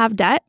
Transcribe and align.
have 0.00 0.16
debt? 0.16 0.42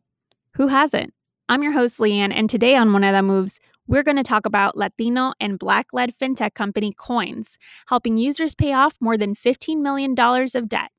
Who 0.54 0.68
hasn't? 0.68 1.14
I'm 1.50 1.62
your 1.62 1.74
host, 1.74 2.00
Leanne, 2.00 2.34
and 2.34 2.50
today 2.50 2.78
on 2.78 2.88
Moneda 2.88 3.22
Moves, 3.22 3.60
we're 3.86 4.02
going 4.02 4.16
to 4.16 4.24
talk 4.24 4.46
about 4.46 4.78
Latino 4.78 5.34
and 5.42 5.60
Black 5.60 5.88
led 5.92 6.18
fintech 6.18 6.54
company 6.54 6.94
Coyns, 6.94 7.58
helping 7.90 8.16
users 8.16 8.56
pay 8.56 8.72
off 8.72 8.96
more 9.02 9.18
than 9.18 9.36
$15 9.36 9.82
million 9.82 10.16
of 10.18 10.70
debt. 10.70 10.92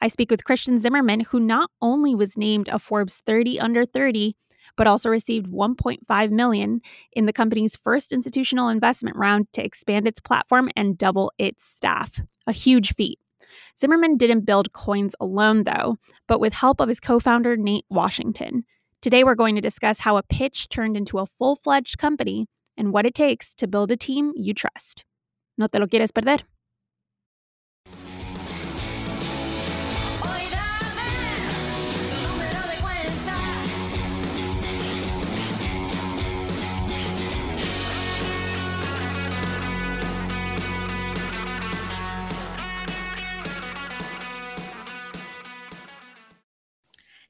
I 0.00 0.08
speak 0.08 0.32
with 0.32 0.42
Christian 0.42 0.80
Zimmerman, 0.80 1.20
who 1.20 1.38
not 1.38 1.70
only 1.80 2.12
was 2.12 2.36
named 2.36 2.68
a 2.68 2.80
Forbes 2.80 3.22
30 3.24 3.60
under 3.60 3.84
30, 3.84 4.34
but 4.76 4.88
also 4.88 5.08
received 5.08 5.46
1.5 5.46 6.30
million 6.32 6.80
in 7.12 7.26
the 7.26 7.32
company's 7.32 7.76
first 7.76 8.12
institutional 8.12 8.68
investment 8.68 9.16
round 9.16 9.46
to 9.52 9.64
expand 9.64 10.08
its 10.08 10.18
platform 10.18 10.70
and 10.74 10.98
double 10.98 11.32
its 11.38 11.64
staff. 11.64 12.20
A 12.48 12.52
huge 12.52 12.94
feat. 12.96 13.20
Zimmerman 13.78 14.16
didn't 14.16 14.46
build 14.46 14.72
Coyns 14.72 15.14
alone 15.20 15.64
though, 15.64 15.96
but 16.26 16.40
with 16.40 16.52
help 16.52 16.80
of 16.80 16.88
his 16.88 17.00
co-founder 17.00 17.56
Nate 17.56 17.86
Washington. 17.90 18.64
Today 19.00 19.24
we're 19.24 19.34
going 19.34 19.54
to 19.54 19.60
discuss 19.60 20.00
how 20.00 20.16
a 20.16 20.22
pitch 20.22 20.68
turned 20.68 20.96
into 20.96 21.18
a 21.18 21.26
full-fledged 21.26 21.98
company 21.98 22.46
and 22.76 22.92
what 22.92 23.06
it 23.06 23.14
takes 23.14 23.54
to 23.54 23.66
build 23.66 23.90
a 23.90 23.96
team 23.96 24.32
you 24.36 24.54
trust. 24.54 25.04
No 25.58 25.66
te 25.66 25.78
lo 25.78 25.86
quieres 25.86 26.12
perder. 26.12 26.42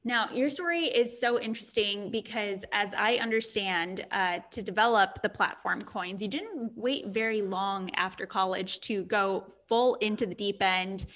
Now, 0.05 0.29
your 0.33 0.51
story 0.51 0.87
is 0.87 1.21
so 1.21 1.39
interesting 1.39 2.11
because, 2.11 2.65
as 2.73 2.93
I 2.93 3.17
understand, 3.17 4.05
uh, 4.11 4.41
to 4.51 4.61
develop 4.61 5.23
the 5.23 5.29
platform 5.29 5.83
Coyns, 5.83 6.21
you 6.21 6.27
didn't 6.27 6.73
wait 6.75 7.07
very 7.09 7.41
long 7.41 7.89
after 7.95 8.27
college 8.27 8.81
to 8.81 9.05
go 9.05 9.47
full 9.69 9.95
into 9.97 10.27
the 10.27 10.35
deep 10.35 10.61
end 10.61 11.07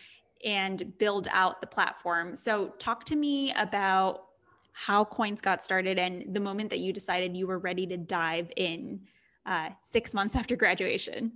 and 0.44 0.96
build 0.98 1.26
out 1.32 1.60
the 1.60 1.66
platform. 1.66 2.36
So, 2.36 2.74
talk 2.78 3.04
to 3.06 3.16
me 3.16 3.52
about 3.54 4.26
how 4.72 5.04
Coyns 5.04 5.42
got 5.42 5.64
started 5.64 5.98
and 5.98 6.32
the 6.32 6.40
moment 6.40 6.70
that 6.70 6.78
you 6.78 6.92
decided 6.92 7.36
you 7.36 7.48
were 7.48 7.58
ready 7.58 7.88
to 7.88 7.96
dive 7.96 8.52
in 8.56 9.00
uh, 9.46 9.70
six 9.80 10.14
months 10.14 10.36
after 10.36 10.54
graduation. 10.54 11.32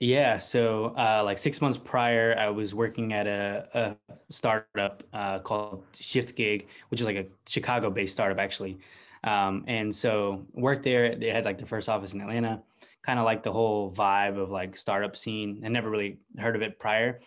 Yeah, 0.00 0.38
so 0.38 0.94
uh, 0.96 1.22
like 1.24 1.38
six 1.38 1.60
months 1.60 1.76
prior, 1.76 2.36
I 2.38 2.50
was 2.50 2.72
working 2.72 3.12
at 3.12 3.26
a, 3.26 3.96
a 4.06 4.16
startup 4.30 5.02
uh, 5.12 5.40
called 5.40 5.90
ShiftGig, 5.92 6.66
which 6.88 7.00
is 7.00 7.06
like 7.06 7.16
a 7.16 7.26
Chicago-based 7.48 8.12
startup 8.12 8.38
actually. 8.38 8.78
Um, 9.24 9.64
and 9.66 9.92
so 9.92 10.46
worked 10.54 10.84
there. 10.84 11.16
They 11.16 11.30
had 11.30 11.44
like 11.44 11.58
the 11.58 11.66
first 11.66 11.88
office 11.88 12.14
in 12.14 12.20
Atlanta. 12.20 12.62
Kind 13.02 13.18
of 13.18 13.24
like 13.24 13.42
the 13.42 13.50
whole 13.50 13.90
vibe 13.90 14.38
of 14.38 14.50
like 14.50 14.76
startup 14.76 15.16
scene. 15.16 15.62
I 15.64 15.68
never 15.68 15.90
really 15.90 16.18
heard 16.38 16.54
of 16.54 16.62
it 16.62 16.78
prior. 16.78 17.18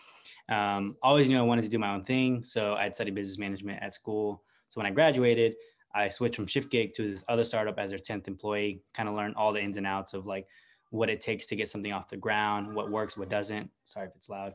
Um, 0.48 0.96
always 1.02 1.28
knew 1.28 1.38
I 1.38 1.42
wanted 1.42 1.62
to 1.62 1.70
do 1.70 1.78
my 1.78 1.92
own 1.92 2.04
thing, 2.04 2.42
so 2.42 2.74
I'd 2.74 2.94
studied 2.94 3.14
business 3.14 3.38
management 3.38 3.82
at 3.82 3.92
school. 3.92 4.44
So 4.68 4.80
when 4.80 4.86
I 4.86 4.90
graduated, 4.90 5.56
I 5.94 6.08
switched 6.08 6.36
from 6.36 6.46
Shiftgig 6.46 6.94
to 6.94 7.10
this 7.10 7.24
other 7.28 7.44
startup 7.44 7.78
as 7.78 7.90
their 7.90 7.98
tenth 7.98 8.28
employee. 8.28 8.82
Kind 8.94 9.10
of 9.10 9.14
learned 9.14 9.36
all 9.36 9.52
the 9.52 9.62
ins 9.62 9.76
and 9.76 9.86
outs 9.86 10.14
of 10.14 10.24
like 10.24 10.46
what 10.92 11.08
it 11.08 11.22
takes 11.22 11.46
to 11.46 11.56
get 11.56 11.68
something 11.68 11.90
off 11.90 12.08
the 12.08 12.16
ground, 12.18 12.74
what 12.74 12.90
works, 12.90 13.16
what 13.16 13.30
doesn't. 13.30 13.70
Sorry 13.82 14.06
if 14.06 14.14
it's 14.14 14.28
loud. 14.28 14.54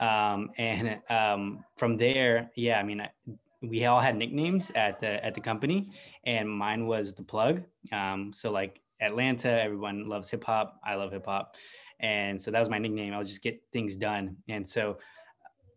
Um, 0.00 0.50
and 0.58 1.00
um, 1.10 1.64
from 1.76 1.96
there, 1.96 2.50
yeah, 2.54 2.78
I 2.78 2.82
mean, 2.82 3.00
I, 3.00 3.08
we 3.62 3.86
all 3.86 3.98
had 3.98 4.16
nicknames 4.16 4.70
at 4.76 5.00
the 5.00 5.24
at 5.24 5.34
the 5.34 5.40
company, 5.40 5.90
and 6.24 6.48
mine 6.48 6.86
was 6.86 7.14
the 7.14 7.22
plug. 7.22 7.64
Um, 7.90 8.32
so 8.32 8.52
like 8.52 8.80
Atlanta, 9.00 9.50
everyone 9.50 10.08
loves 10.08 10.30
hip 10.30 10.44
hop. 10.44 10.78
I 10.84 10.94
love 10.94 11.10
hip 11.10 11.26
hop, 11.26 11.56
and 11.98 12.40
so 12.40 12.50
that 12.50 12.60
was 12.60 12.68
my 12.68 12.78
nickname. 12.78 13.14
I 13.14 13.18
would 13.18 13.26
just 13.26 13.42
get 13.42 13.60
things 13.72 13.96
done. 13.96 14.36
And 14.48 14.68
so 14.68 14.98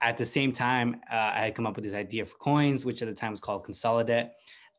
at 0.01 0.17
the 0.17 0.25
same 0.25 0.51
time, 0.51 0.99
uh, 1.11 1.16
I 1.16 1.45
had 1.45 1.55
come 1.55 1.66
up 1.66 1.75
with 1.75 1.85
this 1.85 1.93
idea 1.93 2.25
for 2.25 2.35
Coyns, 2.38 2.85
which 2.85 3.01
at 3.01 3.07
the 3.07 3.16
time 3.16 3.31
was 3.31 3.39
called 3.39 3.63
Consolidate 3.63 4.28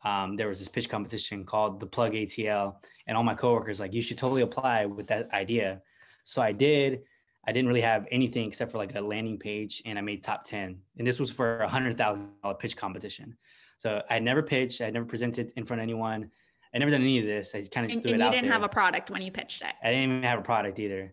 um, 0.05 0.37
there 0.37 0.49
was 0.49 0.59
this 0.59 0.69
pitch 0.69 0.89
competition 0.89 1.45
called 1.45 1.81
the 1.81 1.87
Plug 1.87 2.13
ATL, 2.13 2.77
and 3.07 3.17
all 3.17 3.23
my 3.23 3.35
coworkers 3.35 3.81
like 3.81 3.93
you 3.93 4.03
should 4.03 4.19
totally 4.19 4.43
apply 4.43 4.87
with 4.87 5.07
that 5.09 5.31
idea. 5.33 5.83
So 6.25 6.43
I 6.43 6.53
did. 6.53 7.03
I 7.47 7.53
didn't 7.53 7.69
really 7.69 7.81
have 7.81 8.07
anything 8.11 8.47
except 8.47 8.71
for 8.71 8.79
like 8.79 8.95
a 8.95 9.01
landing 9.01 9.39
page, 9.39 9.83
and 9.85 9.99
I 9.99 10.03
made 10.03 10.23
top 10.23 10.45
ten. 10.45 10.79
And 10.99 11.07
this 11.07 11.19
was 11.19 11.31
for 11.31 11.59
a 11.59 11.69
hundred 11.69 11.97
thousand 11.97 12.31
dollar 12.43 12.55
pitch 12.55 12.77
competition. 12.77 13.37
So 13.79 14.03
I 14.11 14.19
never 14.19 14.43
pitched. 14.43 14.81
I 14.81 14.91
never 14.91 15.07
presented 15.07 15.53
in 15.57 15.65
front 15.65 15.81
of 15.81 15.83
anyone. 15.83 16.31
I 16.75 16.79
never 16.79 16.91
done 16.91 17.03
any 17.03 17.19
of 17.19 17.27
this. 17.27 17.55
I 17.55 17.63
kind 17.63 17.85
of 17.85 17.91
just 17.91 17.97
and, 17.97 18.03
threw 18.03 18.13
and 18.13 18.23
it 18.23 18.25
out 18.25 18.31
there. 18.31 18.37
you 18.37 18.43
didn't 18.43 18.53
have 18.53 18.63
a 18.63 18.69
product 18.69 19.11
when 19.11 19.23
you 19.23 19.31
pitched 19.31 19.63
it. 19.63 19.75
I 19.83 19.91
didn't 19.91 20.11
even 20.11 20.23
have 20.23 20.39
a 20.39 20.43
product 20.43 20.79
either. 20.79 21.13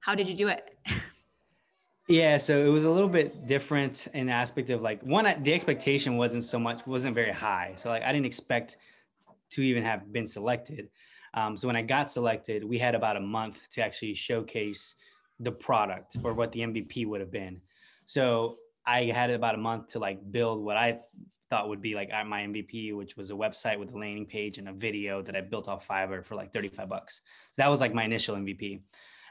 How 0.00 0.14
did 0.14 0.28
you 0.28 0.34
do 0.34 0.48
it? 0.48 0.78
Yeah, 2.08 2.36
so 2.36 2.64
it 2.64 2.68
was 2.68 2.84
a 2.84 2.90
little 2.90 3.08
bit 3.08 3.48
different 3.48 4.06
in 4.14 4.28
aspect 4.28 4.70
of 4.70 4.80
like 4.80 5.02
one, 5.02 5.42
the 5.42 5.52
expectation 5.52 6.16
wasn't 6.16 6.44
so 6.44 6.58
much, 6.58 6.86
wasn't 6.86 7.16
very 7.16 7.32
high. 7.32 7.74
So 7.76 7.88
like 7.88 8.04
I 8.04 8.12
didn't 8.12 8.26
expect 8.26 8.76
to 9.50 9.62
even 9.62 9.82
have 9.82 10.12
been 10.12 10.26
selected. 10.26 10.88
Um, 11.34 11.56
so 11.56 11.66
when 11.66 11.76
I 11.76 11.82
got 11.82 12.08
selected, 12.08 12.64
we 12.64 12.78
had 12.78 12.94
about 12.94 13.16
a 13.16 13.20
month 13.20 13.68
to 13.70 13.82
actually 13.82 14.14
showcase 14.14 14.94
the 15.40 15.50
product 15.50 16.16
or 16.22 16.32
what 16.32 16.52
the 16.52 16.60
MVP 16.60 17.06
would 17.06 17.20
have 17.20 17.32
been. 17.32 17.60
So 18.04 18.58
I 18.86 19.04
had 19.04 19.30
about 19.30 19.56
a 19.56 19.58
month 19.58 19.88
to 19.88 19.98
like 19.98 20.20
build 20.30 20.64
what 20.64 20.76
I 20.76 21.00
thought 21.50 21.68
would 21.68 21.82
be 21.82 21.94
like 21.96 22.10
my 22.26 22.42
MVP, 22.42 22.94
which 22.94 23.16
was 23.16 23.30
a 23.30 23.34
website 23.34 23.80
with 23.80 23.92
a 23.92 23.98
landing 23.98 24.26
page 24.26 24.58
and 24.58 24.68
a 24.68 24.72
video 24.72 25.22
that 25.22 25.34
I 25.34 25.40
built 25.40 25.66
off 25.66 25.86
Fiverr 25.86 26.24
for 26.24 26.36
like 26.36 26.52
35 26.52 26.88
bucks. 26.88 27.20
So 27.52 27.62
that 27.62 27.68
was 27.68 27.80
like 27.80 27.92
my 27.92 28.04
initial 28.04 28.36
MVP. 28.36 28.80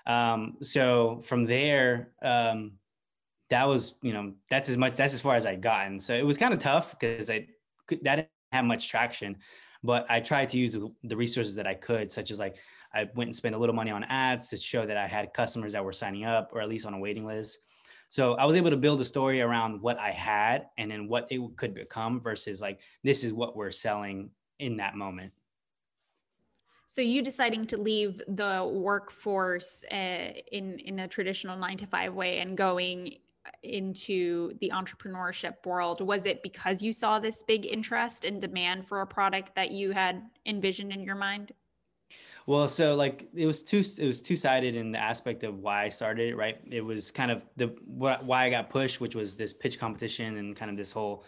Um, 0.05 0.57
so 0.61 1.21
from 1.23 1.45
there, 1.45 2.11
um, 2.21 2.73
that 3.49 3.65
was, 3.67 3.95
you 4.01 4.13
know, 4.13 4.33
that's 4.49 4.69
as 4.69 4.77
much, 4.77 4.95
that's 4.95 5.13
as 5.13 5.21
far 5.21 5.35
as 5.35 5.45
I'd 5.45 5.61
gotten. 5.61 5.99
So 5.99 6.13
it 6.13 6.25
was 6.25 6.37
kind 6.37 6.53
of 6.53 6.59
tough 6.59 6.97
because 6.97 7.29
I, 7.29 7.47
that 8.03 8.15
didn't 8.15 8.29
have 8.51 8.65
much 8.65 8.89
traction, 8.89 9.37
but 9.83 10.05
I 10.09 10.19
tried 10.19 10.49
to 10.49 10.57
use 10.57 10.75
the 11.03 11.15
resources 11.15 11.55
that 11.55 11.67
I 11.67 11.75
could, 11.75 12.11
such 12.11 12.31
as 12.31 12.39
like, 12.39 12.55
I 12.93 13.09
went 13.15 13.27
and 13.27 13.35
spent 13.35 13.55
a 13.55 13.57
little 13.57 13.75
money 13.75 13.91
on 13.91 14.03
ads 14.05 14.49
to 14.49 14.57
show 14.57 14.85
that 14.85 14.97
I 14.97 15.05
had 15.07 15.33
customers 15.33 15.73
that 15.73 15.83
were 15.83 15.91
signing 15.91 16.23
up 16.23 16.51
or 16.53 16.61
at 16.61 16.69
least 16.69 16.85
on 16.85 16.93
a 16.93 16.99
waiting 16.99 17.25
list. 17.25 17.59
So 18.07 18.35
I 18.35 18.45
was 18.45 18.55
able 18.55 18.69
to 18.69 18.77
build 18.77 19.01
a 19.01 19.05
story 19.05 19.41
around 19.41 19.81
what 19.81 19.97
I 19.99 20.11
had 20.11 20.67
and 20.77 20.89
then 20.89 21.07
what 21.07 21.27
it 21.29 21.41
could 21.57 21.73
become 21.73 22.21
versus 22.21 22.61
like, 22.61 22.79
this 23.03 23.23
is 23.23 23.33
what 23.33 23.55
we're 23.55 23.71
selling 23.71 24.29
in 24.59 24.77
that 24.77 24.95
moment. 24.95 25.33
So 26.95 27.01
you 27.01 27.21
deciding 27.21 27.67
to 27.67 27.77
leave 27.77 28.21
the 28.25 28.65
workforce 28.65 29.83
uh, 29.91 30.31
in 30.49 30.79
in 30.79 30.99
a 30.99 31.09
traditional 31.09 31.57
nine 31.57 31.77
to 31.79 31.85
five 31.85 32.13
way 32.13 32.39
and 32.39 32.55
going 32.55 33.17
into 33.63 34.53
the 34.61 34.71
entrepreneurship 34.73 35.55
world 35.65 35.99
was 35.99 36.25
it 36.25 36.41
because 36.41 36.81
you 36.81 36.93
saw 36.93 37.19
this 37.19 37.43
big 37.43 37.65
interest 37.65 38.23
and 38.23 38.39
demand 38.39 38.87
for 38.87 39.01
a 39.01 39.05
product 39.05 39.55
that 39.55 39.71
you 39.71 39.91
had 39.91 40.23
envisioned 40.45 40.93
in 40.93 41.03
your 41.03 41.15
mind? 41.15 41.51
Well, 42.47 42.69
so 42.69 42.95
like 42.95 43.27
it 43.35 43.45
was 43.45 43.61
two 43.61 43.83
it 43.99 44.07
was 44.07 44.21
two 44.21 44.37
sided 44.37 44.73
in 44.75 44.93
the 44.93 44.99
aspect 44.99 45.43
of 45.43 45.59
why 45.59 45.83
I 45.83 45.89
started 45.89 46.29
it. 46.29 46.37
Right, 46.37 46.61
it 46.71 46.79
was 46.79 47.11
kind 47.11 47.29
of 47.29 47.43
the 47.57 47.67
why 47.87 48.45
I 48.45 48.49
got 48.49 48.69
pushed, 48.69 49.01
which 49.01 49.15
was 49.15 49.35
this 49.35 49.51
pitch 49.51 49.77
competition 49.77 50.37
and 50.37 50.55
kind 50.55 50.71
of 50.71 50.77
this 50.77 50.93
whole 50.93 51.25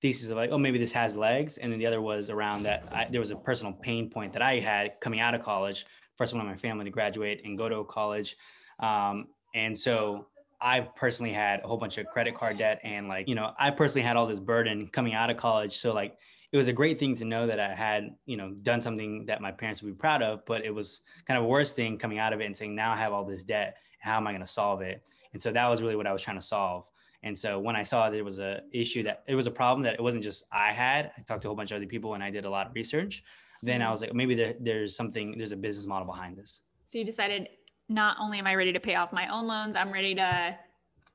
thesis 0.00 0.30
of 0.30 0.36
like, 0.36 0.50
oh, 0.50 0.58
maybe 0.58 0.78
this 0.78 0.92
has 0.92 1.16
legs. 1.16 1.58
And 1.58 1.72
then 1.72 1.78
the 1.78 1.86
other 1.86 2.00
was 2.00 2.30
around 2.30 2.62
that 2.64 2.88
I, 2.90 3.06
there 3.10 3.20
was 3.20 3.30
a 3.30 3.36
personal 3.36 3.72
pain 3.72 4.10
point 4.10 4.32
that 4.32 4.42
I 4.42 4.58
had 4.60 5.00
coming 5.00 5.20
out 5.20 5.34
of 5.34 5.42
college, 5.42 5.86
first 6.16 6.32
one 6.32 6.40
in 6.40 6.46
my 6.46 6.56
family 6.56 6.84
to 6.84 6.90
graduate 6.90 7.42
and 7.44 7.58
go 7.58 7.68
to 7.68 7.84
college. 7.84 8.36
Um, 8.78 9.28
and 9.54 9.76
so 9.76 10.28
I 10.60 10.80
personally 10.80 11.32
had 11.32 11.60
a 11.64 11.68
whole 11.68 11.76
bunch 11.76 11.98
of 11.98 12.06
credit 12.06 12.34
card 12.34 12.58
debt 12.58 12.80
and 12.84 13.08
like, 13.08 13.28
you 13.28 13.34
know, 13.34 13.52
I 13.58 13.70
personally 13.70 14.06
had 14.06 14.16
all 14.16 14.26
this 14.26 14.40
burden 14.40 14.88
coming 14.88 15.14
out 15.14 15.30
of 15.30 15.36
college. 15.36 15.78
So 15.78 15.92
like, 15.92 16.16
it 16.52 16.56
was 16.56 16.68
a 16.68 16.72
great 16.72 16.98
thing 16.98 17.14
to 17.16 17.24
know 17.24 17.46
that 17.46 17.60
I 17.60 17.74
had, 17.74 18.16
you 18.26 18.36
know, 18.36 18.50
done 18.50 18.80
something 18.80 19.26
that 19.26 19.40
my 19.40 19.52
parents 19.52 19.82
would 19.82 19.94
be 19.94 19.96
proud 19.96 20.20
of, 20.22 20.44
but 20.46 20.64
it 20.64 20.74
was 20.74 21.02
kind 21.24 21.38
of 21.38 21.44
a 21.44 21.48
worse 21.48 21.72
thing 21.72 21.96
coming 21.96 22.18
out 22.18 22.32
of 22.32 22.40
it 22.40 22.46
and 22.46 22.56
saying, 22.56 22.74
now 22.74 22.92
I 22.92 22.96
have 22.96 23.12
all 23.12 23.24
this 23.24 23.44
debt. 23.44 23.76
How 24.00 24.16
am 24.16 24.26
I 24.26 24.32
going 24.32 24.40
to 24.40 24.46
solve 24.46 24.80
it? 24.80 25.02
And 25.32 25.40
so 25.40 25.52
that 25.52 25.68
was 25.68 25.80
really 25.80 25.94
what 25.94 26.08
I 26.08 26.12
was 26.12 26.22
trying 26.22 26.38
to 26.38 26.44
solve. 26.44 26.86
And 27.22 27.38
so 27.38 27.58
when 27.58 27.76
I 27.76 27.82
saw 27.82 28.08
that 28.08 28.16
there 28.16 28.24
was 28.24 28.40
a 28.40 28.62
issue 28.72 29.02
that 29.02 29.22
it 29.26 29.34
was 29.34 29.46
a 29.46 29.50
problem 29.50 29.82
that 29.82 29.94
it 29.94 30.02
wasn't 30.02 30.24
just 30.24 30.44
I 30.50 30.72
had, 30.72 31.12
I 31.18 31.22
talked 31.22 31.42
to 31.42 31.48
a 31.48 31.50
whole 31.50 31.56
bunch 31.56 31.70
of 31.70 31.76
other 31.76 31.86
people 31.86 32.14
and 32.14 32.22
I 32.22 32.30
did 32.30 32.44
a 32.44 32.50
lot 32.50 32.66
of 32.66 32.74
research. 32.74 33.22
Then 33.62 33.82
I 33.82 33.84
mm-hmm. 33.84 33.90
was 33.92 34.00
like, 34.00 34.14
maybe 34.14 34.34
there, 34.34 34.54
there's 34.58 34.96
something, 34.96 35.36
there's 35.36 35.52
a 35.52 35.56
business 35.56 35.86
model 35.86 36.06
behind 36.06 36.36
this. 36.36 36.62
So 36.86 36.98
you 36.98 37.04
decided 37.04 37.48
not 37.88 38.16
only 38.18 38.38
am 38.38 38.46
I 38.46 38.54
ready 38.54 38.72
to 38.72 38.80
pay 38.80 38.94
off 38.94 39.12
my 39.12 39.28
own 39.28 39.46
loans, 39.46 39.76
I'm 39.76 39.92
ready 39.92 40.14
to 40.14 40.58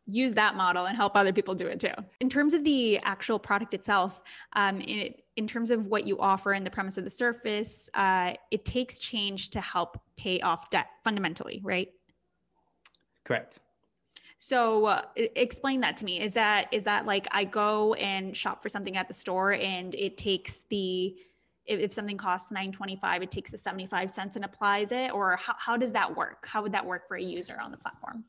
use 0.05 0.35
that 0.35 0.55
model 0.55 0.85
and 0.85 0.95
help 0.95 1.15
other 1.15 1.33
people 1.33 1.55
do 1.55 1.65
it 1.65 1.79
too. 1.79 1.93
In 2.19 2.29
terms 2.29 2.53
of 2.53 2.63
the 2.63 2.99
actual 2.99 3.39
product 3.39 3.73
itself, 3.73 4.21
um, 4.53 4.79
in, 4.81 5.15
in 5.35 5.47
terms 5.47 5.71
of 5.71 5.87
what 5.87 6.05
you 6.05 6.19
offer 6.19 6.53
and 6.53 6.65
the 6.65 6.69
premise 6.69 6.97
of 6.97 7.03
the 7.03 7.09
surface, 7.09 7.89
uh, 7.95 8.33
it 8.51 8.65
takes 8.65 8.99
change 8.99 9.49
to 9.49 9.61
help 9.61 9.99
pay 10.15 10.39
off 10.41 10.69
debt 10.69 10.87
fundamentally, 11.03 11.59
right? 11.63 11.89
Correct. 13.23 13.57
So 14.37 14.85
uh, 14.85 15.01
explain 15.15 15.81
that 15.81 15.97
to 15.97 16.05
me. 16.05 16.21
Is 16.21 16.33
that 16.33 16.67
is 16.71 16.83
that 16.83 17.05
like 17.05 17.27
I 17.31 17.45
go 17.45 17.93
and 17.95 18.35
shop 18.35 18.61
for 18.61 18.69
something 18.69 18.97
at 18.97 19.07
the 19.07 19.13
store 19.13 19.53
and 19.53 19.95
it 19.95 20.17
takes 20.17 20.63
the 20.69 21.15
if, 21.65 21.79
if 21.79 21.93
something 21.93 22.17
costs 22.17 22.51
925 22.51 23.23
it 23.23 23.31
takes 23.31 23.51
the 23.51 23.57
75 23.57 24.11
cents 24.11 24.35
and 24.35 24.45
applies 24.45 24.91
it 24.91 25.11
or 25.11 25.37
how, 25.37 25.55
how 25.57 25.77
does 25.77 25.93
that 25.93 26.15
work? 26.15 26.45
How 26.47 26.61
would 26.61 26.73
that 26.73 26.85
work 26.85 27.07
for 27.07 27.17
a 27.17 27.23
user 27.23 27.57
on 27.59 27.71
the 27.71 27.77
platform? 27.77 28.25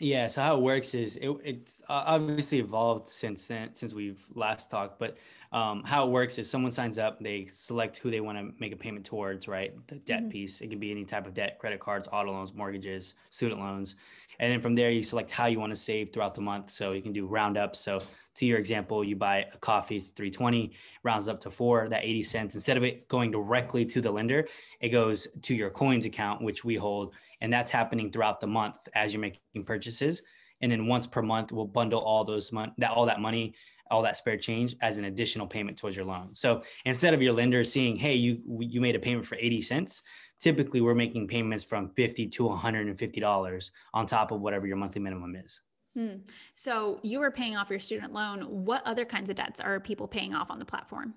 Yeah, 0.00 0.26
so 0.26 0.42
how 0.42 0.56
it 0.56 0.60
works 0.60 0.92
is 0.94 1.16
it, 1.16 1.30
it's 1.44 1.80
obviously 1.88 2.58
evolved 2.58 3.08
since 3.08 3.46
then, 3.46 3.74
since 3.74 3.94
we've 3.94 4.26
last 4.34 4.68
talked. 4.70 4.98
But 4.98 5.16
um, 5.52 5.84
how 5.84 6.04
it 6.04 6.10
works 6.10 6.36
is 6.38 6.50
someone 6.50 6.72
signs 6.72 6.98
up, 6.98 7.20
they 7.20 7.46
select 7.46 7.98
who 7.98 8.10
they 8.10 8.20
want 8.20 8.36
to 8.38 8.52
make 8.58 8.72
a 8.72 8.76
payment 8.76 9.06
towards, 9.06 9.46
right? 9.46 9.72
The 9.86 9.94
debt 9.94 10.22
mm-hmm. 10.22 10.30
piece. 10.30 10.60
It 10.60 10.68
can 10.68 10.80
be 10.80 10.90
any 10.90 11.04
type 11.04 11.28
of 11.28 11.34
debt, 11.34 11.60
credit 11.60 11.78
cards, 11.78 12.08
auto 12.10 12.32
loans, 12.32 12.52
mortgages, 12.54 13.14
student 13.30 13.60
loans. 13.60 13.94
And 14.38 14.52
then 14.52 14.60
from 14.60 14.74
there, 14.74 14.90
you 14.90 15.02
select 15.02 15.30
how 15.30 15.46
you 15.46 15.58
want 15.58 15.70
to 15.70 15.76
save 15.76 16.12
throughout 16.12 16.34
the 16.34 16.40
month. 16.40 16.70
So 16.70 16.92
you 16.92 17.02
can 17.02 17.12
do 17.12 17.26
roundup. 17.26 17.76
So 17.76 18.00
to 18.36 18.46
your 18.46 18.58
example, 18.58 19.04
you 19.04 19.16
buy 19.16 19.46
a 19.52 19.56
coffee, 19.58 19.96
it's 19.96 20.08
320, 20.08 20.72
rounds 21.02 21.28
up 21.28 21.40
to 21.40 21.50
four, 21.50 21.88
that 21.88 22.04
80 22.04 22.22
cents. 22.24 22.54
Instead 22.54 22.76
of 22.76 22.82
it 22.82 23.08
going 23.08 23.30
directly 23.30 23.84
to 23.86 24.00
the 24.00 24.10
lender, 24.10 24.48
it 24.80 24.88
goes 24.88 25.28
to 25.42 25.54
your 25.54 25.70
Coyns 25.70 26.04
account, 26.04 26.42
which 26.42 26.64
we 26.64 26.74
hold. 26.74 27.14
And 27.40 27.52
that's 27.52 27.70
happening 27.70 28.10
throughout 28.10 28.40
the 28.40 28.46
month 28.46 28.76
as 28.94 29.12
you're 29.12 29.20
making 29.20 29.64
purchases. 29.64 30.22
And 30.60 30.70
then 30.70 30.86
once 30.86 31.06
per 31.06 31.22
month, 31.22 31.52
we'll 31.52 31.66
bundle 31.66 32.00
all 32.00 32.24
those 32.24 32.52
money, 32.52 32.72
that 32.78 32.90
all 32.90 33.06
that 33.06 33.20
money, 33.20 33.54
all 33.90 34.02
that 34.02 34.16
spare 34.16 34.36
change 34.36 34.74
as 34.80 34.98
an 34.98 35.04
additional 35.04 35.46
payment 35.46 35.78
towards 35.78 35.96
your 35.96 36.06
loan. 36.06 36.34
So 36.34 36.62
instead 36.84 37.14
of 37.14 37.22
your 37.22 37.34
lender 37.34 37.62
seeing, 37.64 37.96
hey, 37.96 38.14
you 38.14 38.40
you 38.60 38.80
made 38.80 38.96
a 38.96 38.98
payment 38.98 39.26
for 39.26 39.36
80 39.36 39.60
cents, 39.60 40.02
typically 40.44 40.82
we're 40.82 40.94
making 40.94 41.26
payments 41.26 41.64
from 41.64 41.88
50 41.88 42.26
to 42.26 42.44
150 42.44 43.18
dollars 43.20 43.72
on 43.94 44.04
top 44.04 44.30
of 44.30 44.42
whatever 44.42 44.66
your 44.66 44.76
monthly 44.76 45.00
minimum 45.00 45.34
is. 45.36 45.62
Hmm. 45.96 46.16
so 46.56 46.98
you 47.04 47.20
were 47.20 47.30
paying 47.30 47.56
off 47.56 47.70
your 47.70 47.78
student 47.78 48.12
loan. 48.12 48.42
What 48.42 48.82
other 48.84 49.04
kinds 49.04 49.30
of 49.30 49.36
debts 49.36 49.60
are 49.60 49.78
people 49.80 50.08
paying 50.08 50.34
off 50.34 50.50
on 50.50 50.58
the 50.58 50.64
platform? 50.64 51.14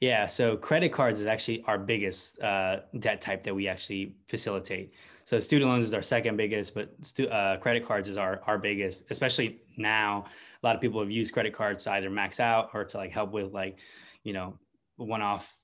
Yeah 0.00 0.26
so 0.26 0.56
credit 0.58 0.92
cards 0.92 1.20
is 1.22 1.26
actually 1.26 1.62
our 1.62 1.78
biggest 1.78 2.40
uh, 2.42 2.80
debt 2.98 3.22
type 3.22 3.44
that 3.44 3.54
we 3.54 3.66
actually 3.66 4.16
facilitate. 4.26 4.92
So 5.24 5.40
student 5.40 5.70
loans 5.70 5.86
is 5.86 5.94
our 5.94 6.02
second 6.02 6.36
biggest 6.36 6.74
but 6.74 6.92
stu- 7.00 7.28
uh, 7.28 7.56
credit 7.58 7.86
cards 7.86 8.10
is 8.10 8.18
our, 8.18 8.42
our 8.46 8.58
biggest 8.58 9.04
especially 9.10 9.62
now. 9.78 10.26
A 10.62 10.66
lot 10.66 10.74
of 10.74 10.82
people 10.82 11.00
have 11.00 11.10
used 11.10 11.32
credit 11.32 11.54
cards 11.54 11.84
to 11.84 11.92
either 11.92 12.10
max 12.10 12.40
out 12.40 12.70
or 12.74 12.84
to 12.84 12.98
like 12.98 13.12
help 13.12 13.32
with 13.32 13.54
like 13.54 13.78
you 14.22 14.34
know 14.34 14.58
one-off 14.96 15.56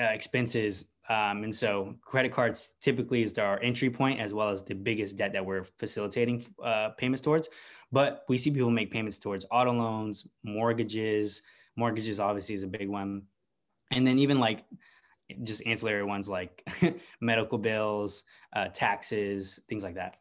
uh, 0.00 0.04
expenses 0.04 0.86
um, 1.08 1.44
and 1.44 1.54
so 1.54 1.94
credit 2.02 2.32
cards 2.32 2.74
typically 2.80 3.22
is 3.22 3.38
our 3.38 3.60
entry 3.60 3.90
point 3.90 4.20
as 4.20 4.34
well 4.34 4.48
as 4.48 4.64
the 4.64 4.74
biggest 4.74 5.16
debt 5.16 5.32
that 5.32 5.44
we're 5.44 5.64
facilitating 5.78 6.44
uh, 6.62 6.90
payments 6.90 7.22
towards. 7.22 7.48
But 7.92 8.24
we 8.28 8.36
see 8.36 8.50
people 8.50 8.70
make 8.70 8.90
payments 8.90 9.18
towards 9.18 9.46
auto 9.50 9.72
loans, 9.72 10.26
mortgages. 10.42 11.42
Mortgages 11.76 12.18
obviously 12.18 12.56
is 12.56 12.64
a 12.64 12.68
big 12.68 12.88
one. 12.88 13.22
And 13.92 14.04
then 14.04 14.18
even 14.18 14.40
like 14.40 14.64
just 15.44 15.64
ancillary 15.66 16.02
ones 16.02 16.28
like 16.28 16.66
medical 17.20 17.58
bills, 17.58 18.24
uh, 18.54 18.68
taxes, 18.68 19.60
things 19.68 19.84
like 19.84 19.94
that. 19.94 20.16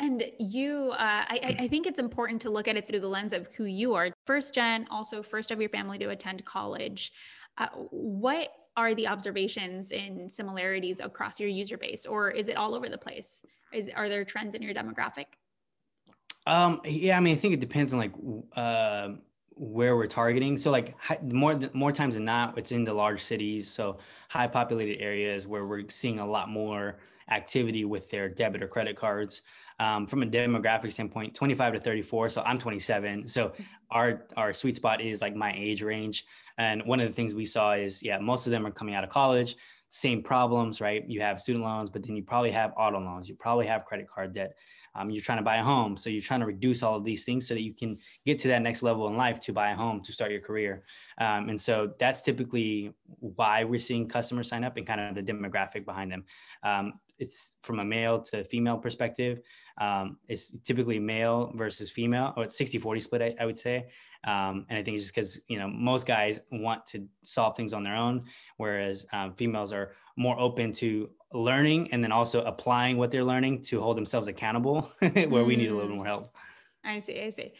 And 0.00 0.24
you, 0.40 0.90
uh, 0.92 0.96
I, 0.98 1.56
I 1.60 1.68
think 1.68 1.86
it's 1.86 2.00
important 2.00 2.42
to 2.42 2.50
look 2.50 2.66
at 2.66 2.76
it 2.76 2.88
through 2.88 3.00
the 3.00 3.08
lens 3.08 3.32
of 3.32 3.48
who 3.54 3.64
you 3.64 3.94
are. 3.94 4.10
First 4.26 4.52
gen, 4.52 4.88
also 4.90 5.22
first 5.22 5.52
of 5.52 5.60
your 5.60 5.70
family 5.70 5.98
to 5.98 6.10
attend 6.10 6.44
college. 6.44 7.12
Uh, 7.58 7.68
what 7.90 8.52
are 8.76 8.94
the 8.94 9.06
observations 9.06 9.92
and 9.92 10.30
similarities 10.30 11.00
across 11.00 11.38
your 11.38 11.48
user 11.48 11.78
base 11.78 12.06
or 12.06 12.30
is 12.30 12.48
it 12.48 12.56
all 12.56 12.74
over 12.74 12.88
the 12.88 12.98
place? 12.98 13.44
Is 13.72 13.90
are 13.94 14.08
there 14.08 14.24
trends 14.24 14.54
in 14.54 14.62
your 14.62 14.74
demographic? 14.74 15.26
Um 16.46 16.80
yeah 16.84 17.16
i 17.16 17.20
mean 17.20 17.36
i 17.36 17.38
think 17.38 17.54
it 17.54 17.60
depends 17.60 17.92
on 17.94 18.00
like 18.00 18.12
uh, 18.54 19.10
where 19.56 19.96
we're 19.96 20.06
targeting. 20.06 20.56
So 20.56 20.70
like 20.70 20.96
more 21.22 21.58
more 21.72 21.92
times 21.92 22.14
than 22.14 22.24
not 22.24 22.58
it's 22.58 22.72
in 22.72 22.84
the 22.84 22.92
large 22.92 23.22
cities. 23.22 23.70
So 23.70 23.98
high 24.28 24.48
populated 24.48 25.00
areas 25.00 25.46
where 25.46 25.64
we're 25.64 25.88
seeing 25.88 26.18
a 26.18 26.26
lot 26.26 26.48
more 26.48 26.98
activity 27.30 27.84
with 27.84 28.10
their 28.10 28.28
debit 28.28 28.62
or 28.62 28.68
credit 28.68 28.96
cards. 28.96 29.42
Um, 29.80 30.06
from 30.06 30.22
a 30.22 30.26
demographic 30.26 30.92
standpoint 30.92 31.34
25 31.34 31.72
to 31.72 31.80
34 31.80 32.28
so 32.28 32.42
i'm 32.42 32.58
27 32.58 33.26
so 33.26 33.48
mm-hmm. 33.48 33.62
our 33.90 34.24
our 34.36 34.52
sweet 34.52 34.76
spot 34.76 35.00
is 35.00 35.20
like 35.20 35.34
my 35.34 35.52
age 35.52 35.82
range 35.82 36.26
and 36.58 36.82
one 36.84 37.00
of 37.00 37.08
the 37.08 37.14
things 37.14 37.34
we 37.34 37.44
saw 37.44 37.72
is, 37.72 38.02
yeah, 38.02 38.18
most 38.18 38.46
of 38.46 38.50
them 38.50 38.66
are 38.66 38.70
coming 38.70 38.94
out 38.94 39.04
of 39.04 39.10
college, 39.10 39.56
same 39.88 40.22
problems, 40.22 40.80
right? 40.80 41.04
You 41.08 41.20
have 41.20 41.40
student 41.40 41.64
loans, 41.64 41.90
but 41.90 42.04
then 42.04 42.16
you 42.16 42.22
probably 42.22 42.50
have 42.50 42.72
auto 42.76 42.98
loans, 42.98 43.28
you 43.28 43.36
probably 43.36 43.66
have 43.66 43.84
credit 43.84 44.08
card 44.08 44.32
debt. 44.32 44.56
Um, 44.96 45.10
you're 45.10 45.22
trying 45.22 45.38
to 45.38 45.44
buy 45.44 45.56
a 45.56 45.62
home. 45.62 45.96
So 45.96 46.08
you're 46.08 46.22
trying 46.22 46.40
to 46.40 46.46
reduce 46.46 46.82
all 46.82 46.94
of 46.94 47.04
these 47.04 47.24
things 47.24 47.48
so 47.48 47.54
that 47.54 47.62
you 47.62 47.74
can 47.74 47.98
get 48.24 48.38
to 48.40 48.48
that 48.48 48.62
next 48.62 48.82
level 48.82 49.08
in 49.08 49.16
life 49.16 49.40
to 49.40 49.52
buy 49.52 49.70
a 49.70 49.76
home, 49.76 50.00
to 50.02 50.12
start 50.12 50.30
your 50.30 50.40
career. 50.40 50.84
Um, 51.18 51.48
and 51.48 51.60
so 51.60 51.92
that's 51.98 52.22
typically 52.22 52.92
why 53.18 53.64
we're 53.64 53.80
seeing 53.80 54.08
customers 54.08 54.48
sign 54.48 54.62
up 54.62 54.76
and 54.76 54.86
kind 54.86 55.00
of 55.00 55.14
the 55.14 55.32
demographic 55.32 55.84
behind 55.84 56.12
them. 56.12 56.24
Um, 56.62 56.92
it's 57.18 57.56
from 57.62 57.80
a 57.80 57.84
male 57.84 58.20
to 58.22 58.44
female 58.44 58.78
perspective. 58.78 59.40
Um, 59.80 60.18
it's 60.28 60.56
typically 60.60 60.98
male 60.98 61.52
versus 61.54 61.90
female, 61.90 62.32
or 62.36 62.44
it's 62.44 62.56
60 62.56 62.78
40 62.78 63.00
split, 63.00 63.22
I, 63.22 63.42
I 63.42 63.46
would 63.46 63.58
say. 63.58 63.88
Um, 64.24 64.66
and 64.68 64.78
I 64.78 64.82
think 64.82 64.94
it's 64.96 65.04
just 65.04 65.14
because, 65.14 65.40
you 65.48 65.58
know, 65.58 65.68
most 65.68 66.06
guys 66.06 66.40
want 66.50 66.86
to 66.86 67.06
solve 67.22 67.56
things 67.56 67.72
on 67.72 67.82
their 67.82 67.96
own, 67.96 68.24
whereas 68.56 69.06
um, 69.12 69.34
females 69.34 69.72
are 69.72 69.92
more 70.16 70.38
open 70.38 70.72
to 70.72 71.10
learning 71.32 71.92
and 71.92 72.02
then 72.02 72.12
also 72.12 72.42
applying 72.44 72.96
what 72.96 73.10
they're 73.10 73.24
learning 73.24 73.62
to 73.62 73.80
hold 73.80 73.96
themselves 73.96 74.28
accountable, 74.28 74.92
where 74.98 75.10
mm. 75.10 75.46
we 75.46 75.56
need 75.56 75.70
a 75.70 75.74
little 75.74 75.90
mm. 75.90 75.96
more 75.96 76.06
help. 76.06 76.34
I 76.84 77.00
see. 77.00 77.20
I 77.22 77.30
see. 77.30 77.52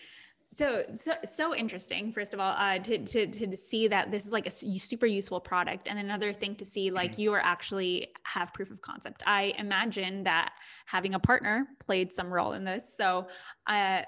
So, 0.54 0.84
so, 0.94 1.12
so 1.24 1.54
interesting. 1.54 2.12
First 2.12 2.32
of 2.32 2.40
all, 2.40 2.54
uh, 2.56 2.78
to, 2.78 2.98
to, 2.98 3.26
to 3.26 3.56
see 3.56 3.88
that 3.88 4.10
this 4.10 4.24
is 4.24 4.32
like 4.32 4.46
a 4.46 4.50
super 4.50 5.06
useful 5.06 5.40
product. 5.40 5.88
And 5.88 5.98
another 5.98 6.32
thing 6.32 6.54
to 6.56 6.64
see, 6.64 6.90
like 6.90 7.12
mm-hmm. 7.12 7.20
you 7.22 7.32
are 7.32 7.40
actually 7.40 8.08
have 8.22 8.54
proof 8.54 8.70
of 8.70 8.80
concept. 8.80 9.22
I 9.26 9.54
imagine 9.58 10.24
that 10.24 10.52
having 10.86 11.14
a 11.14 11.18
partner 11.18 11.66
played 11.84 12.12
some 12.12 12.32
role 12.32 12.52
in 12.52 12.64
this. 12.64 12.94
So, 12.96 13.26
uh, 13.66 14.02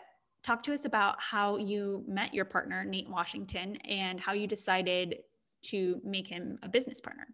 talk 0.44 0.62
to 0.62 0.72
us 0.72 0.84
about 0.84 1.16
how 1.20 1.56
you 1.56 2.04
met 2.06 2.32
your 2.32 2.44
partner, 2.44 2.84
Nate 2.84 3.10
Washington, 3.10 3.76
and 3.78 4.20
how 4.20 4.32
you 4.32 4.46
decided 4.46 5.16
to 5.62 6.00
make 6.04 6.28
him 6.28 6.58
a 6.62 6.68
business 6.68 7.00
partner 7.00 7.26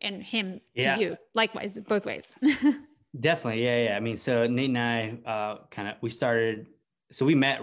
and 0.00 0.22
him 0.22 0.60
yeah. 0.74 0.94
to 0.94 1.02
you, 1.02 1.16
likewise, 1.34 1.78
both 1.88 2.06
ways. 2.06 2.32
Definitely. 3.20 3.64
Yeah. 3.64 3.84
Yeah. 3.84 3.96
I 3.96 4.00
mean, 4.00 4.16
so 4.16 4.46
Nate 4.46 4.70
and 4.70 4.78
I 4.78 5.18
uh, 5.28 5.58
kind 5.70 5.88
of, 5.88 5.96
we 6.00 6.10
started, 6.10 6.68
so 7.10 7.26
we 7.26 7.34
met 7.34 7.60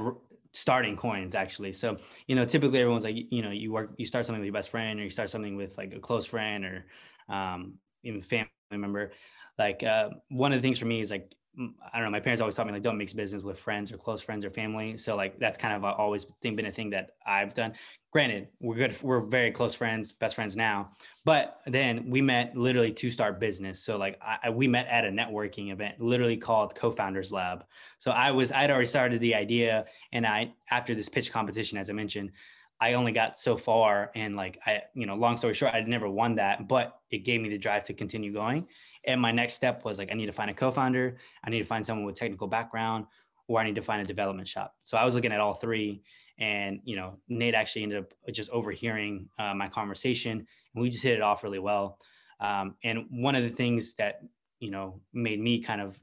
starting 0.54 0.98
Coyns 0.98 1.36
actually. 1.36 1.74
So, 1.74 1.98
you 2.28 2.36
know, 2.36 2.46
typically 2.46 2.80
everyone's 2.80 3.04
like, 3.04 3.16
you 3.30 3.42
know, 3.42 3.52
you 3.52 3.72
work, 3.72 3.94
you 3.98 4.06
start 4.06 4.26
something 4.26 4.40
with 4.40 4.48
your 4.48 4.54
best 4.54 4.70
friend 4.70 5.00
or 5.00 5.04
you 5.04 5.10
start 5.10 5.30
something 5.30 5.56
with 5.56 5.78
like 5.78 5.94
a 5.94 6.00
close 6.00 6.26
friend 6.26 6.66
or 6.66 6.86
um, 7.34 7.76
even 8.04 8.22
family 8.22 8.50
member. 8.72 9.12
Like 9.58 9.84
uh, 9.84 10.10
one 10.30 10.54
of 10.54 10.62
the 10.62 10.66
things 10.68 10.80
for 10.80 10.86
me 10.86 11.02
is 11.02 11.12
like, 11.12 11.34
I 11.60 11.98
don't 11.98 12.06
know. 12.06 12.12
My 12.12 12.22
parents 12.22 12.40
always 12.40 12.56
taught 12.56 12.68
me 12.68 12.74
like 12.74 12.84
don't 12.84 12.98
mix 12.98 13.12
business 13.12 13.44
with 13.44 13.60
friends 13.60 13.92
or 13.92 13.98
close 13.98 14.22
friends 14.22 14.46
or 14.46 14.50
family. 14.50 14.96
So 14.96 15.16
like 15.16 15.38
that's 15.40 15.58
kind 15.58 15.76
of 15.76 15.84
uh, 15.84 15.94
always 15.98 16.26
been 16.42 16.66
a 16.66 16.72
thing 16.72 16.92
that 16.92 17.12
I've 17.26 17.54
done. 17.54 17.74
Granted, 18.12 18.48
we're 18.62 18.76
good. 18.76 18.96
We're 19.02 19.20
very 19.20 19.52
close 19.52 19.76
friends, 19.76 20.12
best 20.14 20.36
friends 20.36 20.56
now. 20.56 20.92
But 21.26 21.60
then 21.66 22.10
we 22.10 22.22
met 22.22 22.56
literally 22.56 22.94
to 22.94 23.10
start 23.10 23.40
business. 23.40 23.82
So 23.84 23.98
like 23.98 24.20
I, 24.22 24.50
we 24.50 24.68
met 24.68 24.88
at 24.88 25.04
a 25.04 25.10
networking 25.10 25.72
event, 25.72 26.00
literally 26.00 26.38
called 26.38 26.76
Co-Founders 26.76 27.32
Lab. 27.32 27.66
So 27.98 28.12
I 28.12 28.32
was 28.32 28.52
I'd 28.52 28.72
already 28.72 28.86
started 28.86 29.20
the 29.20 29.36
idea, 29.36 29.86
and 30.14 30.26
I 30.26 30.54
after 30.72 30.96
this 30.96 31.10
pitch 31.10 31.32
competition, 31.32 31.78
as 31.78 31.90
I 31.90 31.94
mentioned, 31.94 32.32
I 32.80 32.94
only 32.94 33.12
got 33.12 33.38
so 33.38 33.58
far, 33.58 34.12
and 34.16 34.38
like 34.38 34.60
I, 34.66 34.84
you 34.94 35.06
know, 35.06 35.16
long 35.16 35.36
story 35.36 35.54
short, 35.54 35.74
I'd 35.74 35.88
never 35.90 36.10
won 36.10 36.36
that, 36.36 36.70
but 36.70 37.00
it 37.12 37.20
gave 37.26 37.42
me 37.42 37.50
the 37.50 37.58
drive 37.58 37.84
to 37.86 37.94
continue 37.94 38.32
going. 38.32 38.68
And 39.06 39.22
my 39.22 39.32
next 39.32 39.54
step 39.54 39.86
was 39.86 39.98
like, 39.98 40.12
I 40.12 40.16
need 40.16 40.26
to 40.28 40.32
find 40.32 40.50
a 40.50 40.54
co-founder. 40.54 41.18
I 41.44 41.50
need 41.50 41.60
to 41.60 41.66
find 41.66 41.86
someone 41.86 42.06
with 42.06 42.16
technical 42.16 42.48
background, 42.48 43.06
or 43.48 43.60
I 43.60 43.64
need 43.64 43.76
to 43.76 43.82
find 43.82 44.02
a 44.02 44.06
development 44.06 44.48
shop. 44.48 44.76
So 44.82 44.98
I 44.98 45.06
was 45.06 45.16
looking 45.16 45.32
at 45.32 45.40
all 45.40 45.54
three, 45.54 46.04
and 46.38 46.80
you 46.84 46.96
know, 46.96 47.18
Nate 47.28 47.56
actually 47.56 47.84
ended 47.84 48.00
up 48.00 48.14
just 48.32 48.50
overhearing 48.52 49.30
uh, 49.38 49.54
my 49.54 49.68
conversation, 49.68 50.32
and 50.74 50.82
we 50.82 50.90
just 50.90 51.04
hit 51.04 51.14
it 51.14 51.22
off 51.22 51.44
really 51.44 51.60
well. 51.60 51.98
Um, 52.40 52.76
and 52.84 53.06
one 53.10 53.36
of 53.36 53.44
the 53.44 53.50
things 53.50 53.96
that 53.96 54.22
you 54.60 54.72
know 54.72 55.02
made 55.14 55.40
me 55.40 55.62
kind 55.62 55.82
of 55.82 56.00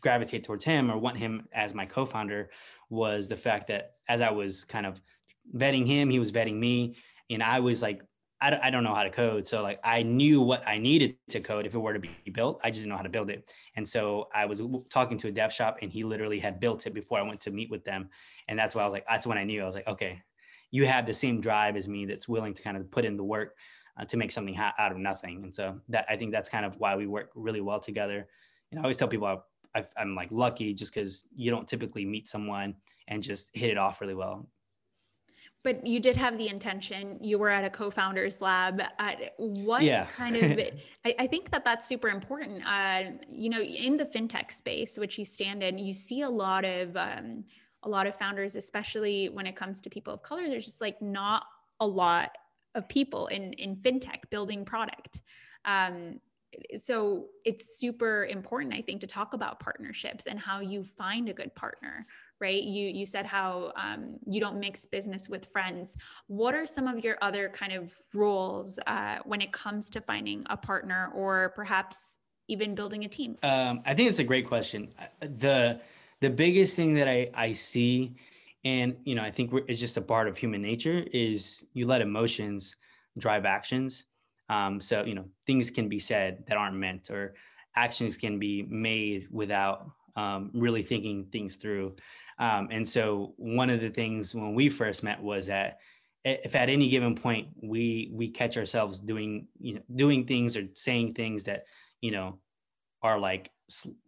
gravitate 0.00 0.44
towards 0.44 0.64
him 0.64 0.90
or 0.90 0.98
want 0.98 1.16
him 1.16 1.48
as 1.52 1.74
my 1.74 1.86
co-founder 1.86 2.50
was 2.90 3.28
the 3.28 3.36
fact 3.36 3.68
that 3.68 3.92
as 4.08 4.20
I 4.20 4.30
was 4.30 4.64
kind 4.64 4.86
of 4.86 5.00
vetting 5.54 5.86
him, 5.86 6.10
he 6.10 6.18
was 6.18 6.32
vetting 6.32 6.58
me, 6.58 6.96
and 7.30 7.42
I 7.42 7.60
was 7.60 7.82
like 7.82 8.02
I, 8.44 8.66
I 8.66 8.70
don't 8.70 8.84
know 8.84 8.94
how 8.94 9.04
to 9.04 9.10
code. 9.10 9.46
So 9.46 9.62
like 9.62 9.80
I 9.82 10.02
knew 10.02 10.42
what 10.42 10.66
I 10.68 10.76
needed 10.76 11.16
to 11.30 11.40
code 11.40 11.64
if 11.64 11.74
it 11.74 11.78
were 11.78 11.94
to 11.94 11.98
be 11.98 12.10
built. 12.32 12.60
I 12.62 12.70
just 12.70 12.82
didn't 12.82 12.90
know 12.90 12.96
how 12.96 13.02
to 13.02 13.08
build 13.08 13.30
it. 13.30 13.50
And 13.74 13.88
so 13.88 14.28
I 14.34 14.44
was 14.44 14.62
talking 14.90 15.16
to 15.18 15.28
a 15.28 15.30
dev 15.30 15.52
shop 15.52 15.78
and 15.80 15.90
he 15.90 16.04
literally 16.04 16.38
had 16.38 16.60
built 16.60 16.86
it 16.86 16.92
before 16.92 17.18
I 17.18 17.22
went 17.22 17.40
to 17.42 17.50
meet 17.50 17.70
with 17.70 17.84
them. 17.84 18.10
And 18.48 18.58
that's 18.58 18.74
why 18.74 18.82
I 18.82 18.84
was 18.84 18.92
like, 18.92 19.06
that's 19.08 19.26
when 19.26 19.38
I 19.38 19.44
knew 19.44 19.62
I 19.62 19.64
was 19.64 19.74
like, 19.74 19.88
okay, 19.88 20.22
you 20.70 20.86
have 20.86 21.06
the 21.06 21.12
same 21.14 21.40
drive 21.40 21.76
as 21.76 21.88
me 21.88 22.04
that's 22.04 22.28
willing 22.28 22.52
to 22.52 22.62
kind 22.62 22.76
of 22.76 22.90
put 22.90 23.06
in 23.06 23.16
the 23.16 23.24
work 23.24 23.56
uh, 23.98 24.04
to 24.04 24.16
make 24.18 24.30
something 24.30 24.54
ha- 24.54 24.74
out 24.78 24.92
of 24.92 24.98
nothing. 24.98 25.44
And 25.44 25.54
so 25.54 25.80
that 25.88 26.04
I 26.08 26.16
think 26.16 26.32
that's 26.32 26.50
kind 26.50 26.66
of 26.66 26.78
why 26.78 26.96
we 26.96 27.06
work 27.06 27.30
really 27.34 27.60
well 27.62 27.80
together. 27.80 28.28
And 28.70 28.78
I 28.78 28.82
always 28.82 28.98
tell 28.98 29.08
people 29.08 29.42
i 29.74 29.84
am 29.96 30.14
like 30.14 30.28
lucky 30.30 30.72
just 30.72 30.94
because 30.94 31.24
you 31.34 31.50
don't 31.50 31.66
typically 31.66 32.04
meet 32.04 32.28
someone 32.28 32.74
and 33.08 33.22
just 33.24 33.50
hit 33.56 33.70
it 33.70 33.78
off 33.78 34.00
really 34.00 34.14
well 34.14 34.48
but 35.64 35.86
you 35.86 35.98
did 35.98 36.16
have 36.18 36.36
the 36.36 36.46
intention. 36.48 37.18
You 37.22 37.38
were 37.38 37.48
at 37.48 37.64
a 37.64 37.70
co-founders 37.70 38.42
lab. 38.42 38.82
What 39.38 39.82
yeah. 39.82 40.04
kind 40.04 40.36
of 40.36 40.58
I, 41.04 41.14
I, 41.18 41.26
think 41.26 41.50
that 41.50 41.64
that's 41.64 41.88
super 41.88 42.10
important. 42.10 42.62
Uh, 42.64 43.12
you 43.32 43.48
know 43.48 43.60
in 43.60 43.96
the 43.96 44.04
fintech 44.04 44.52
space 44.52 44.98
which 44.98 45.18
you 45.18 45.24
stand 45.24 45.62
in 45.62 45.78
you 45.78 45.94
see 45.94 46.20
a 46.20 46.30
lot 46.30 46.64
of 46.64 46.96
um, 46.96 47.44
a 47.82 47.88
lot 47.88 48.06
of 48.06 48.14
founders 48.14 48.54
especially 48.54 49.28
when 49.28 49.46
it 49.46 49.56
comes 49.56 49.80
to 49.82 49.90
people 49.90 50.12
of 50.12 50.22
color 50.22 50.48
there's 50.48 50.66
just 50.66 50.80
like 50.80 51.00
not 51.00 51.44
a 51.80 51.86
lot 51.86 52.30
of 52.74 52.88
people 52.88 53.26
in 53.28 53.54
in 53.54 53.74
fintech 53.76 54.28
building 54.30 54.64
product. 54.64 55.22
Um, 55.64 56.20
so 56.78 57.26
it's 57.44 57.78
super 57.80 58.26
important 58.26 58.72
i 58.72 58.80
think 58.80 59.00
to 59.00 59.08
talk 59.08 59.34
about 59.34 59.58
partnerships 59.58 60.26
and 60.26 60.38
how 60.38 60.60
you 60.60 60.84
find 60.84 61.28
a 61.28 61.32
good 61.32 61.52
partner 61.56 62.06
right? 62.40 62.62
You 62.62 62.88
you 62.88 63.06
said 63.06 63.26
how 63.26 63.72
um, 63.76 64.16
you 64.26 64.40
don't 64.40 64.58
mix 64.58 64.86
business 64.86 65.28
with 65.28 65.46
friends. 65.46 65.96
What 66.26 66.54
are 66.54 66.66
some 66.66 66.88
of 66.88 67.04
your 67.04 67.16
other 67.22 67.48
kind 67.48 67.72
of 67.72 67.94
rules 68.12 68.78
uh, 68.86 69.18
when 69.24 69.40
it 69.40 69.52
comes 69.52 69.90
to 69.90 70.00
finding 70.00 70.44
a 70.50 70.56
partner 70.56 71.10
or 71.14 71.52
perhaps 71.54 72.18
even 72.48 72.74
building 72.74 73.04
a 73.04 73.08
team? 73.08 73.36
Um, 73.42 73.80
i 73.86 73.94
think 73.94 74.08
it's 74.08 74.18
a 74.18 74.24
great 74.24 74.46
question. 74.46 74.88
The 75.20 75.80
the 76.20 76.30
biggest 76.30 76.76
thing 76.76 76.94
that 76.94 77.08
i 77.08 77.28
i 77.34 77.52
see 77.52 78.14
and 78.64 78.96
you 79.04 79.14
know 79.14 79.22
i 79.22 79.30
think 79.30 79.52
it's 79.68 79.80
just 79.80 79.96
a 79.96 80.00
part 80.00 80.28
of 80.28 80.36
human 80.36 80.62
nature 80.62 81.04
is 81.12 81.66
you 81.74 81.86
let 81.86 82.00
emotions 82.00 82.76
drive 83.18 83.44
actions. 83.44 84.04
Um, 84.50 84.80
so 84.80 85.04
you 85.04 85.14
know 85.14 85.24
things 85.46 85.70
can 85.70 85.88
be 85.88 85.98
said 85.98 86.44
that 86.48 86.56
aren't 86.56 86.76
meant 86.76 87.10
or 87.10 87.34
actions 87.76 88.16
can 88.16 88.38
be 88.38 88.62
made 88.62 89.26
without 89.30 89.90
um, 90.16 90.50
really 90.54 90.82
thinking 90.82 91.26
things 91.32 91.56
through 91.56 91.96
um, 92.38 92.68
and 92.70 92.86
so 92.86 93.34
one 93.36 93.70
of 93.70 93.80
the 93.80 93.90
things 93.90 94.34
when 94.34 94.54
we 94.54 94.68
first 94.68 95.02
met 95.02 95.22
was 95.22 95.46
that 95.46 95.78
if 96.24 96.56
at 96.56 96.70
any 96.70 96.88
given 96.88 97.14
point 97.14 97.48
we 97.62 98.10
we 98.12 98.28
catch 98.28 98.56
ourselves 98.56 99.00
doing 99.00 99.46
you 99.58 99.74
know 99.74 99.82
doing 99.94 100.26
things 100.26 100.56
or 100.56 100.64
saying 100.74 101.14
things 101.14 101.44
that 101.44 101.64
you 102.00 102.10
know 102.10 102.38
are 103.02 103.18
like 103.18 103.50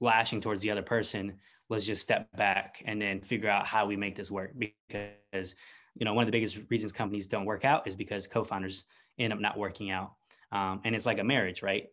lashing 0.01 0.41
towards 0.41 0.63
the 0.63 0.71
other 0.71 0.83
person 0.83 1.37
let's 1.69 1.87
just 1.87 2.03
step 2.03 2.29
back 2.37 2.83
and 2.87 3.01
then 3.01 3.21
figure 3.21 3.51
out 3.51 3.67
how 3.67 3.87
we 3.87 3.97
make 3.97 4.17
this 4.17 4.31
work 4.31 4.53
because 4.59 5.55
you 5.95 6.05
know 6.05 6.15
one 6.15 6.23
of 6.23 6.27
the 6.27 6.33
biggest 6.33 6.59
reasons 6.71 6.93
companies 6.93 7.27
don't 7.27 7.45
work 7.45 7.65
out 7.65 7.87
is 7.87 7.97
because 7.97 8.27
co-founders 8.27 8.85
end 9.19 9.33
up 9.33 9.41
not 9.41 9.59
working 9.59 9.91
out. 9.91 10.13
Um, 10.53 10.81
and 10.85 10.95
it's 10.95 11.07
like 11.07 11.19
a 11.19 11.25
marriage 11.25 11.63
right? 11.63 11.85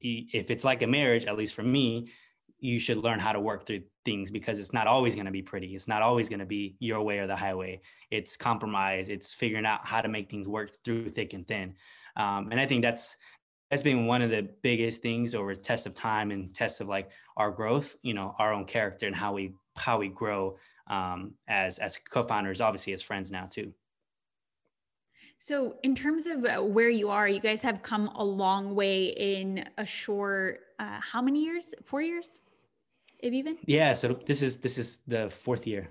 If 0.00 0.50
it's 0.50 0.64
like 0.64 0.82
a 0.82 0.86
marriage 0.86 1.26
at 1.26 1.36
least 1.36 1.54
for 1.54 1.62
me 1.62 2.10
you 2.58 2.78
should 2.78 2.98
learn 2.98 3.18
how 3.18 3.32
to 3.32 3.40
work 3.40 3.66
through 3.66 3.82
things 4.04 4.30
because 4.30 4.58
it's 4.58 4.72
not 4.72 4.86
always 4.86 5.14
going 5.14 5.26
to 5.26 5.32
be 5.32 5.42
pretty. 5.42 5.74
It's 5.74 5.88
not 5.88 6.02
always 6.02 6.28
going 6.28 6.40
to 6.40 6.46
be 6.46 6.76
your 6.78 7.02
way 7.02 7.18
or 7.18 7.26
the 7.26 7.36
highway. 7.36 7.80
It's 8.10 8.36
compromise. 8.36 9.08
It's 9.08 9.34
figuring 9.34 9.66
out 9.66 9.80
how 9.84 10.00
to 10.00 10.08
make 10.08 10.30
things 10.30 10.48
work 10.48 10.70
through 10.84 11.08
thick 11.08 11.34
and 11.34 11.46
thin. 11.46 11.74
Um, 12.16 12.48
and 12.50 12.60
I 12.60 12.66
think 12.66 12.82
that's 12.82 13.16
that's 13.70 13.82
been 13.82 14.06
one 14.06 14.22
of 14.22 14.30
the 14.30 14.48
biggest 14.62 15.02
things 15.02 15.34
over 15.34 15.54
tests 15.54 15.86
of 15.86 15.94
time 15.94 16.30
and 16.30 16.54
tests 16.54 16.80
of 16.80 16.88
like 16.88 17.10
our 17.36 17.50
growth. 17.50 17.96
You 18.02 18.14
know, 18.14 18.34
our 18.38 18.52
own 18.52 18.64
character 18.64 19.06
and 19.06 19.16
how 19.16 19.32
we 19.32 19.54
how 19.76 19.98
we 19.98 20.08
grow 20.08 20.56
um, 20.86 21.34
as 21.48 21.78
as 21.78 21.98
co-founders, 21.98 22.60
obviously 22.60 22.92
as 22.92 23.02
friends 23.02 23.30
now 23.30 23.46
too. 23.46 23.72
So, 25.38 25.76
in 25.82 25.94
terms 25.94 26.26
of 26.26 26.44
uh, 26.44 26.62
where 26.62 26.88
you 26.88 27.10
are, 27.10 27.28
you 27.28 27.40
guys 27.40 27.62
have 27.62 27.82
come 27.82 28.08
a 28.08 28.24
long 28.24 28.74
way 28.74 29.06
in 29.06 29.68
a 29.78 29.86
short, 29.86 30.60
uh, 30.78 31.00
how 31.00 31.22
many 31.22 31.44
years? 31.44 31.74
Four 31.84 32.02
years? 32.02 32.42
if 33.18 33.32
even? 33.32 33.58
Yeah. 33.66 33.92
So 33.92 34.18
this 34.26 34.42
is 34.42 34.58
this 34.58 34.78
is 34.78 34.98
the 35.06 35.30
fourth 35.30 35.66
year. 35.66 35.88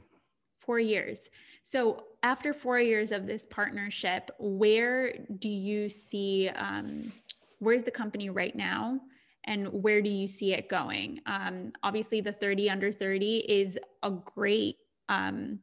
Four 0.59 0.79
years. 0.79 1.29
So 1.63 2.05
after 2.23 2.53
four 2.53 2.79
years 2.79 3.11
of 3.11 3.27
this 3.27 3.45
partnership, 3.45 4.31
where 4.39 5.13
do 5.39 5.49
you 5.49 5.89
see? 5.89 6.49
Um, 6.49 7.11
where's 7.59 7.83
the 7.83 7.91
company 7.91 8.29
right 8.29 8.55
now? 8.55 8.99
and 9.47 9.67
where 9.71 10.01
do 10.01 10.09
you 10.09 10.27
see 10.27 10.53
it 10.53 10.67
going? 10.67 11.21
Um, 11.25 11.71
obviously, 11.83 12.19
the 12.19 12.31
30 12.31 12.69
under 12.69 12.91
30 12.91 13.45
is 13.47 13.77
a 14.03 14.09
great 14.09 14.77
um, 15.07 15.59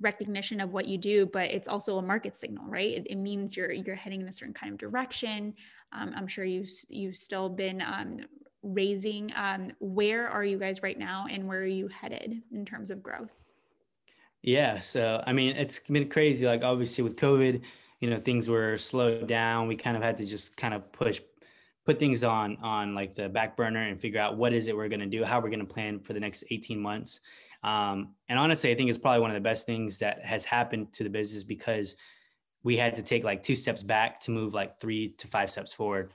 recognition 0.00 0.60
of 0.60 0.72
what 0.72 0.86
you 0.86 0.98
do, 0.98 1.26
but 1.26 1.50
it's 1.50 1.68
also 1.68 1.98
a 1.98 2.02
market 2.02 2.36
signal, 2.36 2.64
right? 2.66 2.96
It, 2.96 3.06
it 3.10 3.16
means 3.16 3.56
you're 3.56 3.72
you're 3.72 3.94
heading 3.94 4.20
in 4.20 4.28
a 4.28 4.32
certain 4.32 4.54
kind 4.54 4.72
of 4.72 4.78
direction. 4.78 5.54
Um, 5.92 6.12
I'm 6.16 6.26
sure 6.26 6.44
you 6.44 6.66
you've 6.88 7.16
still 7.16 7.48
been 7.48 7.80
um, 7.82 8.20
raising. 8.62 9.32
Um, 9.36 9.72
where 9.78 10.28
are 10.28 10.44
you 10.44 10.58
guys 10.58 10.82
right 10.82 10.98
now 10.98 11.26
and 11.30 11.46
where 11.46 11.60
are 11.60 11.66
you 11.66 11.88
headed 11.88 12.42
in 12.52 12.64
terms 12.64 12.90
of 12.90 13.02
growth? 13.02 13.34
Yeah. 14.42 14.80
So, 14.80 15.22
I 15.26 15.32
mean, 15.32 15.56
it's 15.56 15.80
been 15.80 16.08
crazy. 16.08 16.46
Like, 16.46 16.62
obviously, 16.62 17.04
with 17.04 17.16
COVID, 17.16 17.62
you 18.00 18.10
know, 18.10 18.18
things 18.18 18.48
were 18.48 18.78
slowed 18.78 19.26
down. 19.26 19.68
We 19.68 19.76
kind 19.76 19.96
of 19.96 20.02
had 20.02 20.16
to 20.18 20.26
just 20.26 20.56
kind 20.56 20.72
of 20.72 20.90
push, 20.92 21.20
put 21.84 21.98
things 21.98 22.24
on, 22.24 22.56
on 22.62 22.94
like 22.94 23.14
the 23.14 23.28
back 23.28 23.56
burner 23.56 23.82
and 23.82 24.00
figure 24.00 24.20
out 24.20 24.36
what 24.36 24.54
is 24.54 24.68
it 24.68 24.76
we're 24.76 24.88
going 24.88 25.00
to 25.00 25.06
do, 25.06 25.24
how 25.24 25.40
we're 25.40 25.50
going 25.50 25.60
to 25.60 25.66
plan 25.66 26.00
for 26.00 26.14
the 26.14 26.20
next 26.20 26.44
18 26.50 26.80
months. 26.80 27.20
Um, 27.62 28.14
and 28.28 28.38
honestly, 28.38 28.70
I 28.70 28.74
think 28.74 28.88
it's 28.88 28.98
probably 28.98 29.20
one 29.20 29.30
of 29.30 29.34
the 29.34 29.40
best 29.40 29.66
things 29.66 29.98
that 29.98 30.24
has 30.24 30.44
happened 30.44 30.92
to 30.94 31.04
the 31.04 31.10
business 31.10 31.44
because 31.44 31.96
we 32.62 32.76
had 32.76 32.94
to 32.96 33.02
take 33.02 33.24
like 33.24 33.42
two 33.42 33.56
steps 33.56 33.82
back 33.82 34.20
to 34.22 34.30
move 34.30 34.54
like 34.54 34.80
three 34.80 35.14
to 35.18 35.26
five 35.26 35.50
steps 35.50 35.72
forward. 35.72 36.12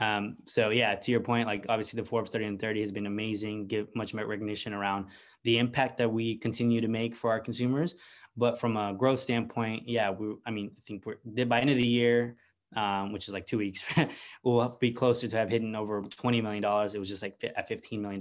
Um, 0.00 0.36
so 0.46 0.70
yeah, 0.70 0.94
to 0.94 1.10
your 1.10 1.20
point, 1.20 1.46
like 1.46 1.66
obviously 1.68 2.00
the 2.00 2.08
Forbes 2.08 2.30
30 2.30 2.44
and 2.44 2.60
30 2.60 2.80
has 2.80 2.92
been 2.92 3.06
amazing, 3.06 3.66
give 3.66 3.94
much 3.94 4.14
recognition 4.14 4.72
around 4.72 5.06
the 5.44 5.58
impact 5.58 5.98
that 5.98 6.12
we 6.12 6.36
continue 6.36 6.80
to 6.80 6.88
make 6.88 7.16
for 7.16 7.30
our 7.30 7.40
consumers. 7.40 7.96
But 8.36 8.60
from 8.60 8.76
a 8.76 8.94
growth 8.94 9.18
standpoint, 9.18 9.88
yeah, 9.88 10.10
we, 10.10 10.36
I 10.46 10.50
mean, 10.52 10.70
I 10.76 10.80
think 10.86 11.04
we're 11.04 11.44
by 11.46 11.60
end 11.60 11.70
of 11.70 11.76
the 11.76 11.86
year, 11.86 12.36
um, 12.76 13.12
which 13.12 13.28
is 13.28 13.34
like 13.34 13.46
two 13.46 13.58
weeks, 13.58 13.84
we'll 14.42 14.76
be 14.80 14.92
closer 14.92 15.28
to 15.28 15.36
have 15.36 15.48
hidden 15.48 15.74
over 15.74 16.02
$20 16.02 16.42
million. 16.42 16.64
It 16.64 16.98
was 16.98 17.08
just 17.08 17.22
like 17.22 17.42
at 17.56 17.68
$15 17.68 18.00
million 18.00 18.20